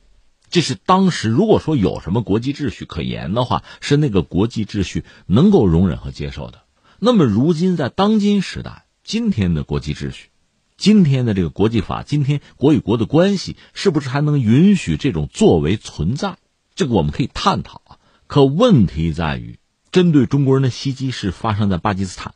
[0.50, 6.62] 这是当时如果说有什么国际秩序可言的话，是那个国际秩序能够容忍和接受的。
[6.98, 10.30] 那么，如今在当今时代，今天的国际秩序，
[10.76, 16.36] 今天的这个国际法，今天国与国的关系，是不是还能允许这种作为存在？
[16.74, 17.98] 这个我们可以探讨啊。
[18.26, 19.59] 可问题在于。
[19.92, 22.34] 针对中国人的袭击是发生在巴基斯坦，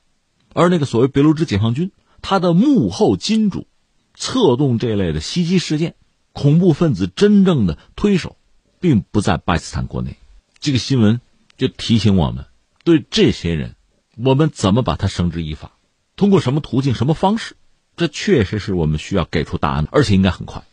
[0.53, 3.67] 而那个所谓别路支解放军，他的幕后金主，
[4.15, 5.95] 策动这类的袭击事件，
[6.33, 8.37] 恐怖分子真正的推手，
[8.81, 10.17] 并不在巴基斯坦国内。
[10.59, 11.21] 这个新闻
[11.57, 12.47] 就提醒我们，
[12.83, 13.77] 对这些人，
[14.17, 15.73] 我们怎么把他绳之以法？
[16.17, 17.55] 通过什么途径、什么方式？
[17.97, 20.65] 这确实是我们需要给出答案的，而且应该很快。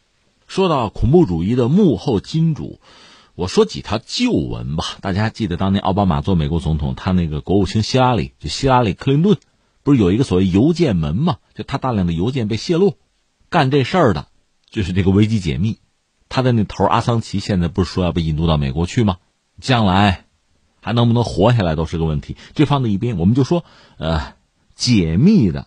[0.48, 2.80] 说到恐怖主义的幕后金主。
[3.42, 9.36] 我说几条旧闻吧，大家记得当年奥巴马做美国总统，他那个国务卿希拉里，就希拉里·克林顿，
[9.82, 11.38] 不是有一个所谓邮件门嘛？
[11.56, 13.00] 就他大量的邮件被泄露，
[13.50, 14.28] 干这事儿的，
[14.70, 15.80] 就是这个危机解密，
[16.30, 19.18] 他的那头阿桑奇现在不是说要被引渡到美国去吗？
[19.60, 20.26] 将来
[20.80, 22.38] 还能不能活下来都是个问题。
[22.54, 23.66] 这放在一边，我们就说，
[23.98, 24.36] 呃，
[24.76, 25.66] 解密的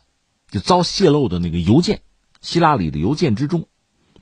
[0.49, 2.03] 就遭泄露的那个邮件，
[2.41, 3.67] 希拉里的邮件之中。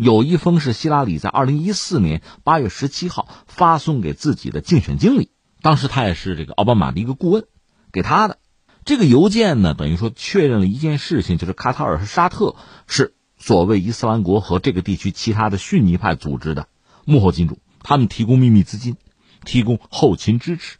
[0.03, 5.31] 有一封是希拉里在二零一四年八月十七号发送给自己的竞选经理，
[5.61, 7.45] 当时他也是这个奥巴马的一个顾问，
[7.93, 8.39] 给他的
[8.85, 12.57] 这个邮件呢，等于说确认了一件事情，就是卡塔尔和沙特
[12.89, 16.67] 是所谓伊斯兰国和这个地区其他的逊尼派组织的
[17.05, 18.97] 幕后金主，他们提供秘密资金，
[19.45, 20.79] 提供后勤支持，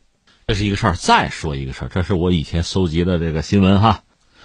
[0.49, 0.97] 这是一个事儿。
[0.97, 4.03] 再说一个事儿，这是我以前搜集的这个新闻哈，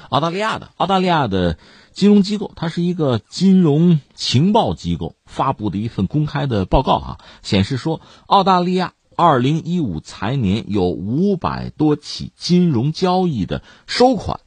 [0.09, 1.57] 澳大利亚的澳大利亚的。
[1.97, 14.41] 金融机构，它是一个金融情报机构发布的一份公开的报告啊，显示说，澳大利亚二零一五财年有五百多起金融交易的收款，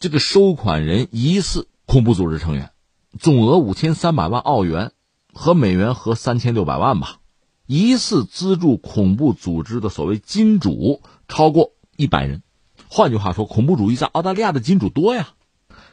[0.00, 2.72] 这个收款人疑似恐怖组织成员，
[3.16, 4.90] 总额五千三百万澳元，
[5.32, 7.20] 和美元合三千六百万吧，
[7.68, 12.42] 疑似资助恐怖组织的所谓金主超过一百人，
[12.88, 15.28] 换句话说，恐怖主义在澳大利亚的金主多呀。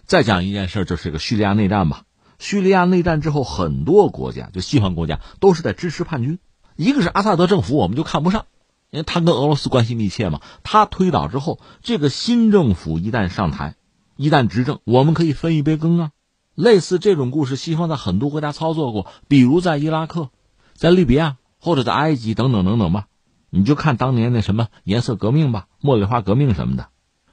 [0.05, 2.03] 再讲一件事，就是这个叙利亚内战吧。
[2.37, 6.37] 叙利亚内战之后，很多国家就西方国家都是在支持叛军。
[6.75, 8.45] 一个是阿萨德政府，我们就看不上，
[8.91, 10.41] 因为他跟俄罗斯关系密切嘛。
[10.63, 13.75] 他推倒之后，这个新政府一旦上台，
[14.15, 16.11] 一旦执政，我们可以分一杯羹啊。
[16.53, 20.29] 类似这种故事，西方在很多国家操作过，比如在伊拉克、
[20.73, 23.07] 在利比亚或者在埃及等等等等吧。
[23.49, 26.89] 你就看当年那什么颜色革命吧，茉莉花革命什么的。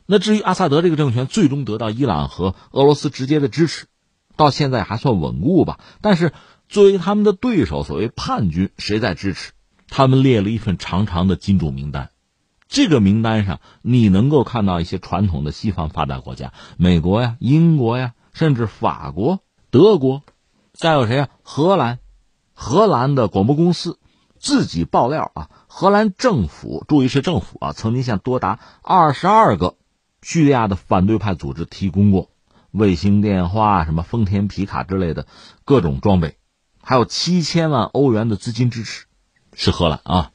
[0.07, 3.87] 那至于阿萨德这个政权最终得到伊朗和俄罗斯直接的支持，
[4.37, 5.79] 到现在还算稳固吧。
[6.01, 6.33] 但是
[6.69, 9.53] 作为他们的对手，所谓叛军，谁在支持？
[9.89, 12.11] 他们列了一份长长的金主名单。
[12.67, 19.41] 这个名单上，你能够看到一些传统的西方发达国家，美国呀、英国呀，甚至法国、
[19.71, 20.23] 德国，
[20.73, 21.29] 再有谁呀？
[21.43, 21.99] 荷兰，
[22.55, 23.99] 荷兰的广播公司
[24.39, 29.77] 自己爆料啊，荷兰政府，注意是政府啊，曾经向多达二十二个。
[30.23, 32.31] 叙利亚的反对派组织提供过
[32.71, 35.27] 卫星电话、什么丰田皮卡之类的
[35.65, 36.37] 各种装备，
[36.81, 39.05] 还有七千万欧元的资金支持，
[39.53, 40.31] 是荷兰啊。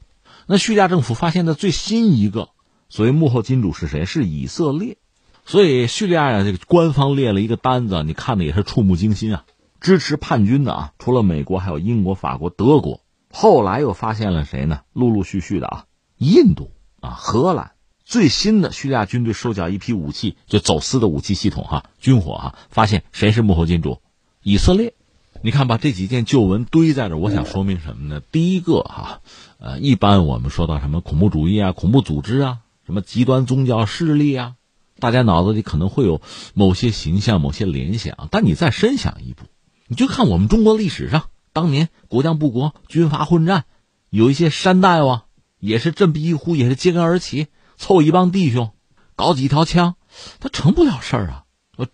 [0.46, 2.50] 那叙利亚政府发现的最新一个
[2.90, 4.06] 所谓幕后金主是谁？
[4.06, 4.98] 是以色列。
[5.46, 9.46] 所以叙利亚呀，这个官方列了一个单子，你看的也是触目惊心啊。
[9.80, 13.00] 支持叛军的啊，除了美国，还有英国、法国、德国。
[13.32, 14.82] 后来又发现了谁呢？
[14.92, 15.86] 陆陆续续的啊，
[16.18, 17.72] 印度啊，荷兰。
[18.08, 24.00] 最新的叙利亚军队收缴一批武器，就走私的武器系统哈，军火哈，发现谁是幕后金主？
[24.42, 24.94] 以色列。
[25.42, 28.22] 你看吧，这几件旧闻堆在这，我想说明什么呢？
[28.22, 29.20] 第一个哈，
[29.60, 34.56] 呃，一般我们说到什么恐怖主义啊、恐怖组织啊、什么极端宗教势力啊，
[35.00, 36.22] 大家脑子里可能会有
[36.54, 38.30] 某些形象、某些联想。
[38.32, 39.44] 但你再深想一步，
[39.86, 43.66] 你就看我们中国历史上，当年国将不国、军阀混战，
[44.10, 45.24] 有一些山大王
[45.60, 47.48] 也是振臂一呼，也是揭竿而起。
[47.78, 48.72] 凑一帮弟兄，
[49.16, 49.96] 搞几条枪，
[50.40, 51.44] 他成不了事儿啊！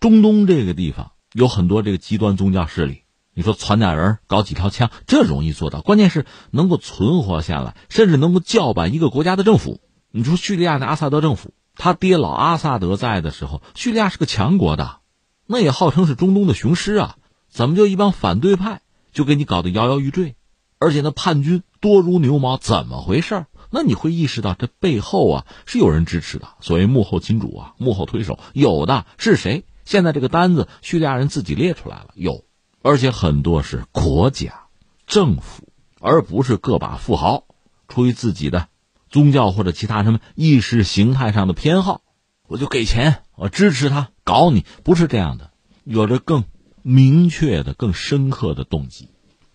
[0.00, 3.02] 中东这个地方有很多这个极端宗教势力，
[3.34, 5.82] 你说传点人搞几条枪，这容易做到。
[5.82, 9.80] 关键是能够存活下来，甚至能够叫板一个国家的政府。
[10.10, 15.00] 你说叙利亚的阿萨德政府，他爹老阿萨德在的时候，叙利亚是个强国的，
[15.46, 17.16] 那也号称是中东的雄狮啊，
[17.50, 18.80] 怎么就一帮反对派
[19.12, 20.36] 就给你搞得摇摇欲坠？
[20.78, 23.46] 而且那叛军多如牛毛，怎么回事？
[23.74, 29.64] 那你会意识到，这背后啊是有人支持的，所谓幕后金主啊，幕后推手有的是谁？
[29.84, 32.44] 现在这个单子，叙利亚人自己列出来了，有，
[32.82, 34.66] 而且很多是国家、
[35.08, 37.46] 政府，而不是个把富豪，
[37.88, 38.68] 出于自己的
[39.10, 42.02] 宗教或者其他什么意识形态上的偏好，
[42.46, 45.50] 我就给钱，我支持他搞你，不是这样的，
[45.82, 46.44] 有着更
[46.82, 49.08] 明确的、更深刻的动机。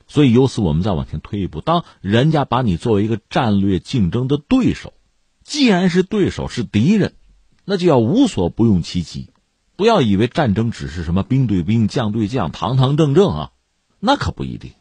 [0.09, 4.93] 所以由此，我们再往前推一步，当人家把你作为一个战略竞争的对手，
[5.43, 7.13] 既然是对手是敌人，
[7.63, 9.29] 那就要无所不用其极。
[9.75, 13.51] 不要以为战争只是什么兵对兵、将对将、堂堂正正啊，
[13.99, 14.71] 那可不一定。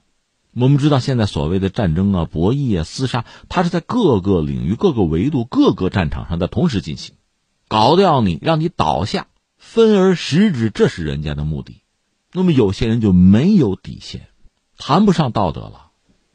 [0.55, 7.14] 我们知道，现在所谓的战争啊、博弈啊、厮杀，它是在各个领域、各个维度、各个战场上在同时进行，
[7.68, 9.26] 搞掉你，让你倒下，
[9.59, 11.83] 分而食之，这是人家的目的。
[12.33, 14.28] 那么有些人就没有底线。
[14.79, 15.91] 谈不上道德了，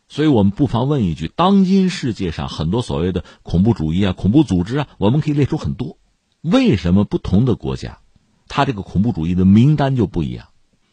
[0.10, 5.98] 所以我们不妨问一句：当今世界上很多所谓的恐怖主义啊、恐怖组织啊，我们可以列出很多，
[6.42, 8.00] 为什么不同的国家，
[8.50, 10.48] 他这个恐怖主义的名单就不一样？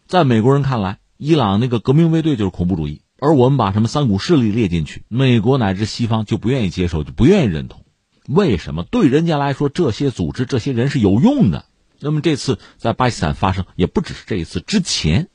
[0.07, 7.84] 在美国人看来，伊朗那个革命卫队就是恐怖主义，而我们把什么三股势力列进去，美国乃至西方就不愿意接受，就不愿意认同。
[8.28, 8.84] 为什么？
[8.84, 11.64] 对人家来说，这些组织、这些人是有用的。
[11.98, 15.28] 那么这次在巴基斯坦发生，也不只是这一次，之前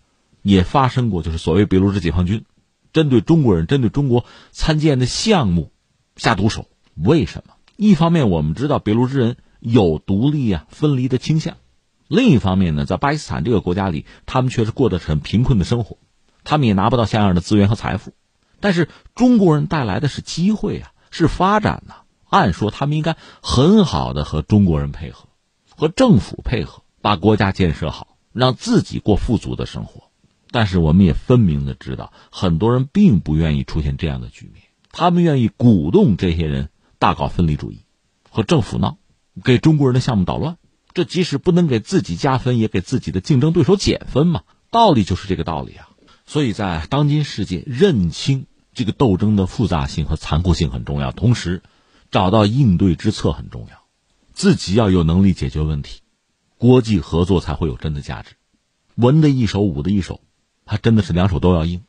[0.45, 2.45] 也发生过，就是所谓别鲁日解放军
[2.93, 5.71] 针对中国人、针对中国参建的项目
[6.15, 6.67] 下毒手。
[6.93, 7.55] 为什么？
[7.77, 11.55] 一方面我们知道别鲁日人有独立啊、分离的倾向；
[12.07, 15.97] 另一方面呢，在巴基斯坦这个国家里，他们确实过得很贫困的生活。
[16.43, 18.13] 他们也拿不到像样的资源和财富，
[18.59, 21.95] 但是中国人带来的是机会啊，是发展呐。
[22.29, 25.27] 按说他们应该很好的和中国人配合，
[25.75, 30.04] 和政府配合，把国家建设好，让自己过富足的生活。
[30.55, 37.81] 但是我们也分明的知道，很多人并不愿意出现这样的局面，他们愿意鼓动这些人大搞分离主义，
[38.29, 38.97] 和政府闹，
[39.43, 40.55] 给中国人的项目捣乱。
[40.93, 44.43] 这即使不能给自己加分，也给自己的竞争对手减分嘛。
[44.71, 45.89] 道理就是这个道理啊。
[46.25, 51.63] 所以在当今世界，认清这个斗争的复杂性和残酷性很重要，同时
[52.11, 53.83] 找到应对之策很重要。
[54.31, 55.99] 自己要有能力解决问题，
[56.57, 58.37] 国际合作才会有真的价值。
[58.95, 60.21] 文的一手，武的一手，
[60.65, 61.83] 他真的是两手都要硬。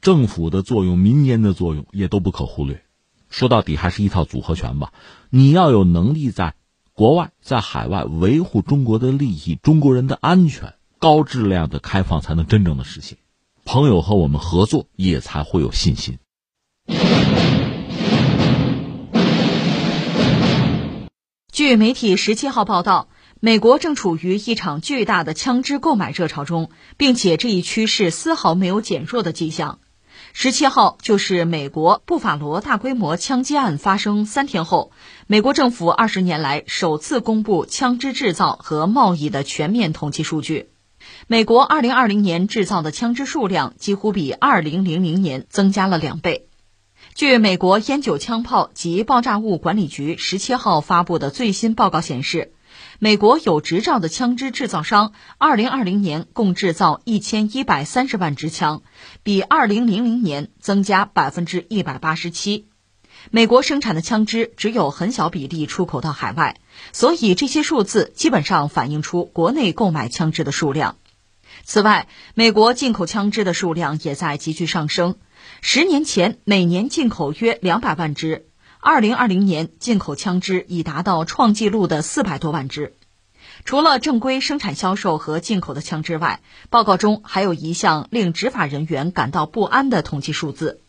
[0.00, 2.82] 政府的作用、民间的作用也都不可忽略。
[3.28, 4.92] 说到底，还是一套组合拳吧。
[5.28, 6.54] 你要有能力在
[6.94, 13.18] 国外、在海外维护中国的利益、中国人的安全，高质量的开放才能真正的实现。
[13.64, 16.18] 朋友和我们合作，也才会有信心。
[21.52, 23.08] 据媒体十七号报道，
[23.42, 26.68] 美国正处于一场巨大的枪支购买热潮中，
[26.98, 29.78] 并且这一趋势丝毫没有减弱的迹象。
[30.34, 34.92] 十七号就是美国布法罗大规模枪击案发生三天后，
[35.26, 40.68] 美国政府二十年来首次公布枪支制造和贸易的全面统计数据。
[41.26, 46.46] 美国二零二零年制造的枪支数量几乎比二零零零年增加了两倍。
[47.14, 52.52] 据美国烟酒枪炮及爆炸物管理局十七号发布的最新报告显示，
[53.02, 58.82] 美国有执照的枪支制造商2020年共制造1130万支枪，
[59.22, 62.64] 比2000年增加187%。
[63.30, 66.60] 美国生产的枪支只有很小比例出口到海外，
[66.92, 70.98] 所以这些数字基本上反映出国内购买枪支的数量。
[71.64, 75.16] 此外，美国进口枪支的数量也在急剧上升。
[75.62, 78.44] 十年前，每年进口约两百万支，
[78.82, 82.96] 二零二零年进口枪支已达到创纪录的四百多万支。
[83.66, 90.80] 除了正规生产销售和进口的枪支外，报告中还有一项令执法人员感到不安的统计数字。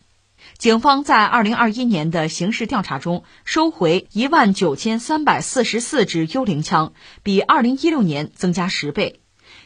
[0.56, 9.20] 警方在二零二一年的刑事调查中收回一万九千三百四十四支幽灵枪，比二零一六年增加十倍。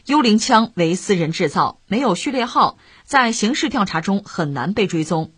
[0.05, 5.31] 幽灵枪为私人制造，没有序列号，在刑事调查中很难被追踪。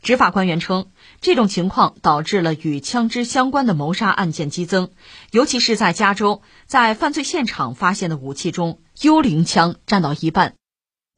[0.00, 4.90] 执法官员称，这种情况导致了与枪支相关的谋杀案件激增，
[5.30, 10.54] 尤其是在加州，在犯罪现场发现的武器中，幽灵枪占到一半。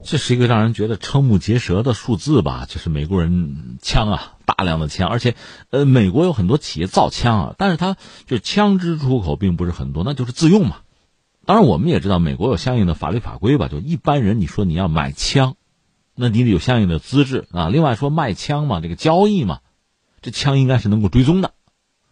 [0.05, 2.67] 这是一个让人觉得瞠目结舌的数字吧？
[2.69, 5.35] 就是美国人枪啊，大量的枪，而且，
[5.71, 7.97] 呃，美国有很多企业造枪啊，但是它
[8.27, 10.81] 就枪支出口并不是很多，那就是自用嘛。
[11.47, 13.69] 当然，我们也知道美国有相应的法律法规吧？
[13.69, 15.55] 就一般人，你说你要买枪，
[16.13, 17.69] 那你得有相应的资质啊。
[17.69, 19.61] 另外说卖枪嘛，这个交易嘛，
[20.25, 21.53] 这枪应该是能够追踪的。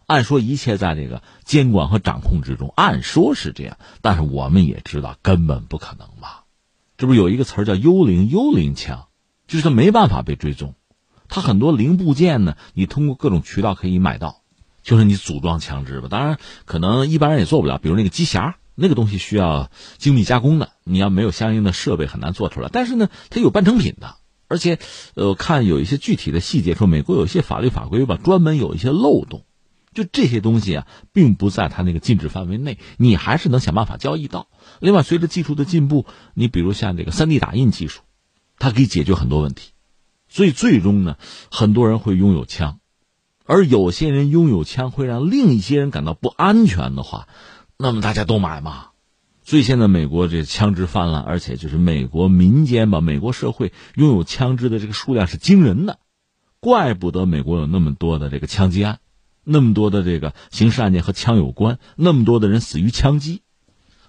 [0.06, 6.44] 按说一切在这个监管和掌控之中，按说是这样，但是我们也知道根本不可能吧。
[6.96, 8.28] 这不是有一个词儿叫“幽灵”？
[8.30, 9.08] 幽灵枪
[9.48, 10.76] 就是它没办法被追踪，
[11.28, 14.42] 它很多零部件呢，你通过各种渠道可以买到，
[14.84, 16.06] 就是你组装枪支吧。
[16.08, 18.54] 当然，可能一般人也做不了，比如那个机匣。
[18.76, 22.68] 那个东西需要精密加工的，你要没有相应的设备很难做出来。
[22.72, 24.16] 但是呢，它有半成品的，
[24.48, 24.78] 而且，
[25.14, 29.44] 呃，看有一些具体的细节，说美国有一些法律法规吧，专门有一些漏洞，
[29.94, 34.48] 就这些东西啊，并不在它那个禁止范围内，你还是能想办法交易到。
[34.80, 38.02] 另外，随着技术的进步，你比如像这个三 D 打印技术，
[38.58, 39.72] 它可以解决很多问题，
[40.28, 41.16] 所以最终呢，
[41.50, 42.80] 很多人会拥有枪，
[43.44, 47.28] 而有些人拥有枪会让另一些人感到不安全的话。
[47.76, 48.90] 那么大家都买嘛，
[49.44, 55.98] 所以现在美国这枪支泛滥，而且就是美国民间吧，美国社会拥有枪支的这个数量是惊人的，
[56.60, 59.00] 怪不得美国有那么多的这个枪击案，
[59.44, 63.42] 那么多的这个刑事案件和枪有关，那么多的人死于枪击，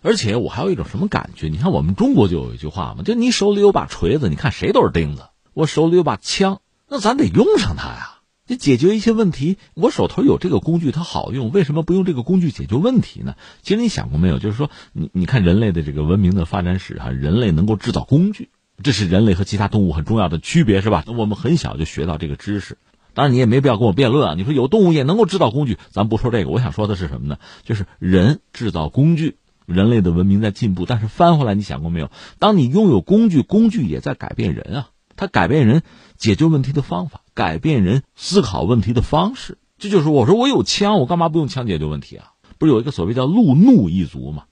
[0.02, 1.50] 而且我还有一种什么感觉？
[1.50, 5.24] 你看我们中国就有一句话嘛，就你手里有把锤子，你看谁都是钉子；
[5.54, 8.15] 我手里有把枪，那咱得用上它呀。
[8.48, 13.36] 你解决一些问题，我手头有这个工具，它好用，为什么不用这个工具解决问题呢？
[13.64, 14.38] 其实你想过没有？
[14.38, 18.50] 就是说，你你看人类的这个文明的发展史哈，人类能够制造工具，
[18.84, 21.04] 这是人类和其他动物很重要的区别，是吧？
[21.08, 22.78] 我们很小就学到这个知识。
[23.16, 24.36] 当然，你也没必要跟我辩论啊。
[24.36, 26.52] 你说有动物也能够制造工具，咱不说这个。
[26.52, 27.40] 我想说的是什么呢？
[27.64, 30.86] 就是人制造工具，人类的文明在进步。
[30.86, 32.12] 但是翻回来，你想过没有？
[32.38, 34.90] 当你拥有工具，工具也在改变人啊。
[35.16, 35.84] 它改变人
[36.18, 39.58] 解决问题的方法，改变人思考问题的方式。
[39.78, 42.32] 这就是我说我有枪，我干嘛不用枪解决问题啊？
[42.58, 44.46] 不是有一个所谓叫路怒一族吗？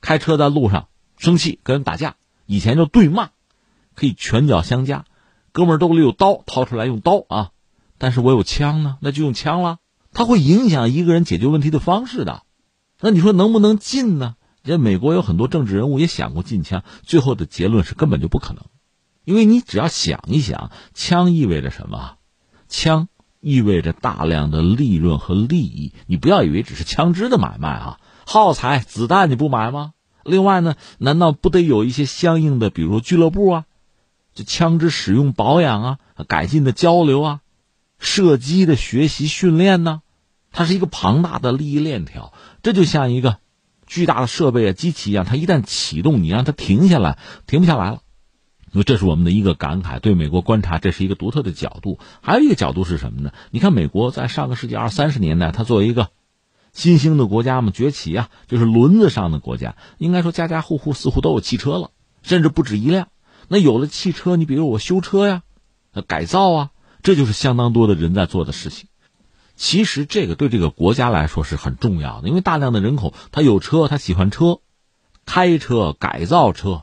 [0.00, 3.30] 开车在路上生气跟人打架，以前就对骂，
[3.94, 5.06] 可以拳脚相加，
[5.52, 7.50] 哥们儿兜里有刀，掏出来用刀啊。
[7.98, 9.78] 但是我有枪呢，那就用枪了。
[10.12, 12.42] 它会影响一个人解决问题的方式的。
[13.00, 14.36] 那你说能不能禁呢？
[14.62, 18.64] 人美国有很多政治人物也想过禁枪，最后的结论是根本就不可能。
[19.26, 22.12] 因为你只要想一想，枪意味着什么？
[22.68, 23.08] 枪
[23.40, 25.92] 意味着大量的利润和利益。
[26.06, 29.94] 你不要以为只是枪支的买卖啊，耗材、子弹你不买吗？
[30.22, 33.64] 另外呢，难道不得有一些相应的，比如说俱乐部啊，
[34.32, 35.98] 就枪支使用保养啊、
[36.28, 37.40] 改进的交流啊？
[37.98, 40.02] 射击的学习训练呢，
[40.52, 43.38] 它是一个庞大的利益链条，这就像一个
[43.88, 47.18] 巨大的设备啊、机器一样，它一旦启动，你让它停下来，
[47.48, 48.02] 停不下来了。
[48.76, 49.98] 那这是我们的一个感慨。
[49.98, 51.98] 对美国观察，这是一个独特的角度。
[52.20, 53.32] 还有一个角度是什么呢？
[53.50, 56.10] 你看，美国在上个世纪二三十年代，它作为一个
[56.72, 61.90] 新兴的国家嘛，崛起啊，就是轮子上的国家，应该说家家户户似乎都有汽车了，
[62.22, 63.08] 甚至不止一辆。
[63.48, 65.42] 那有了汽车，你比如我修车呀，
[66.06, 66.70] 改造啊。
[67.02, 68.88] 这就是相当多的人在做的事情，
[69.54, 74.58] 其实这个对这个国家来说是很重要的，因为大量的人口他有车，他喜欢车，
[75.24, 76.82] 开车改造车，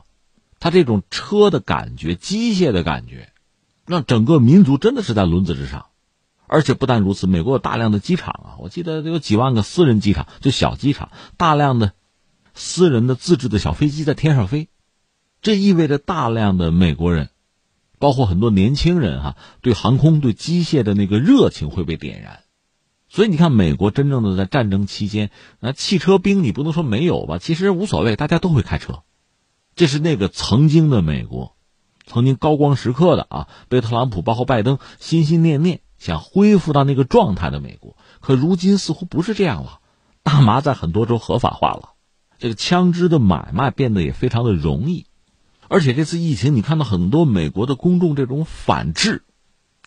[0.64, 3.28] 他这种车的感觉、机械的感觉，
[3.86, 5.88] 让整个民族真的是在轮子之上。
[6.46, 11.92] 而且不但如此，美国有大量的机场啊，我记得有几万个私人机场，就小机场，大量的
[12.54, 14.70] 私人的自制的小飞机在天上飞，
[15.42, 17.28] 这意味着大量的美国人。
[17.98, 22.40] 包括很多年轻人哈，对航空、对机械的那个热情会被点燃，
[23.10, 27.36] 所以你看，美国真正的在战争期间，那汽车兵你不能说没有吧？
[27.36, 29.02] 其实无所谓，大家都会开车，
[29.76, 31.56] 这是那个曾经的美国，
[32.06, 37.96] 曾经高光时刻的啊，被特朗普包括拜登心心念念想恢复到那个状态的美国。
[38.20, 39.80] 可如今似乎不是这样了，
[40.22, 41.94] 大麻在很多州合法化了，
[42.38, 45.06] 这个枪支的买卖变得也非常的容易。
[45.66, 49.24] 而且这次疫情，你看到很多美国的公众这种反制，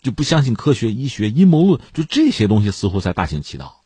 [0.02, 3.84] 就不相信科学、医学、阴谋论，就这些东西似乎在大行其道。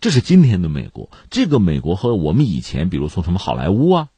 [0.00, 4.08] 这是今天的美国，这个美国和我们以前，比如从什么好莱坞啊，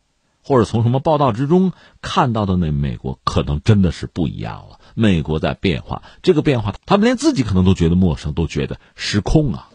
[0.43, 4.81] 或者从什么报道之中看到的那美国，可能真的是不一样了。
[4.95, 9.69] 美国在变化，这个变化，他们连自己可能都觉得陌生，都觉得失控啊。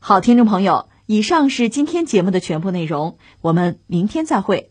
[0.00, 4.70] 好，听众朋友，以上是今天节目的全部内容，我们明天再会。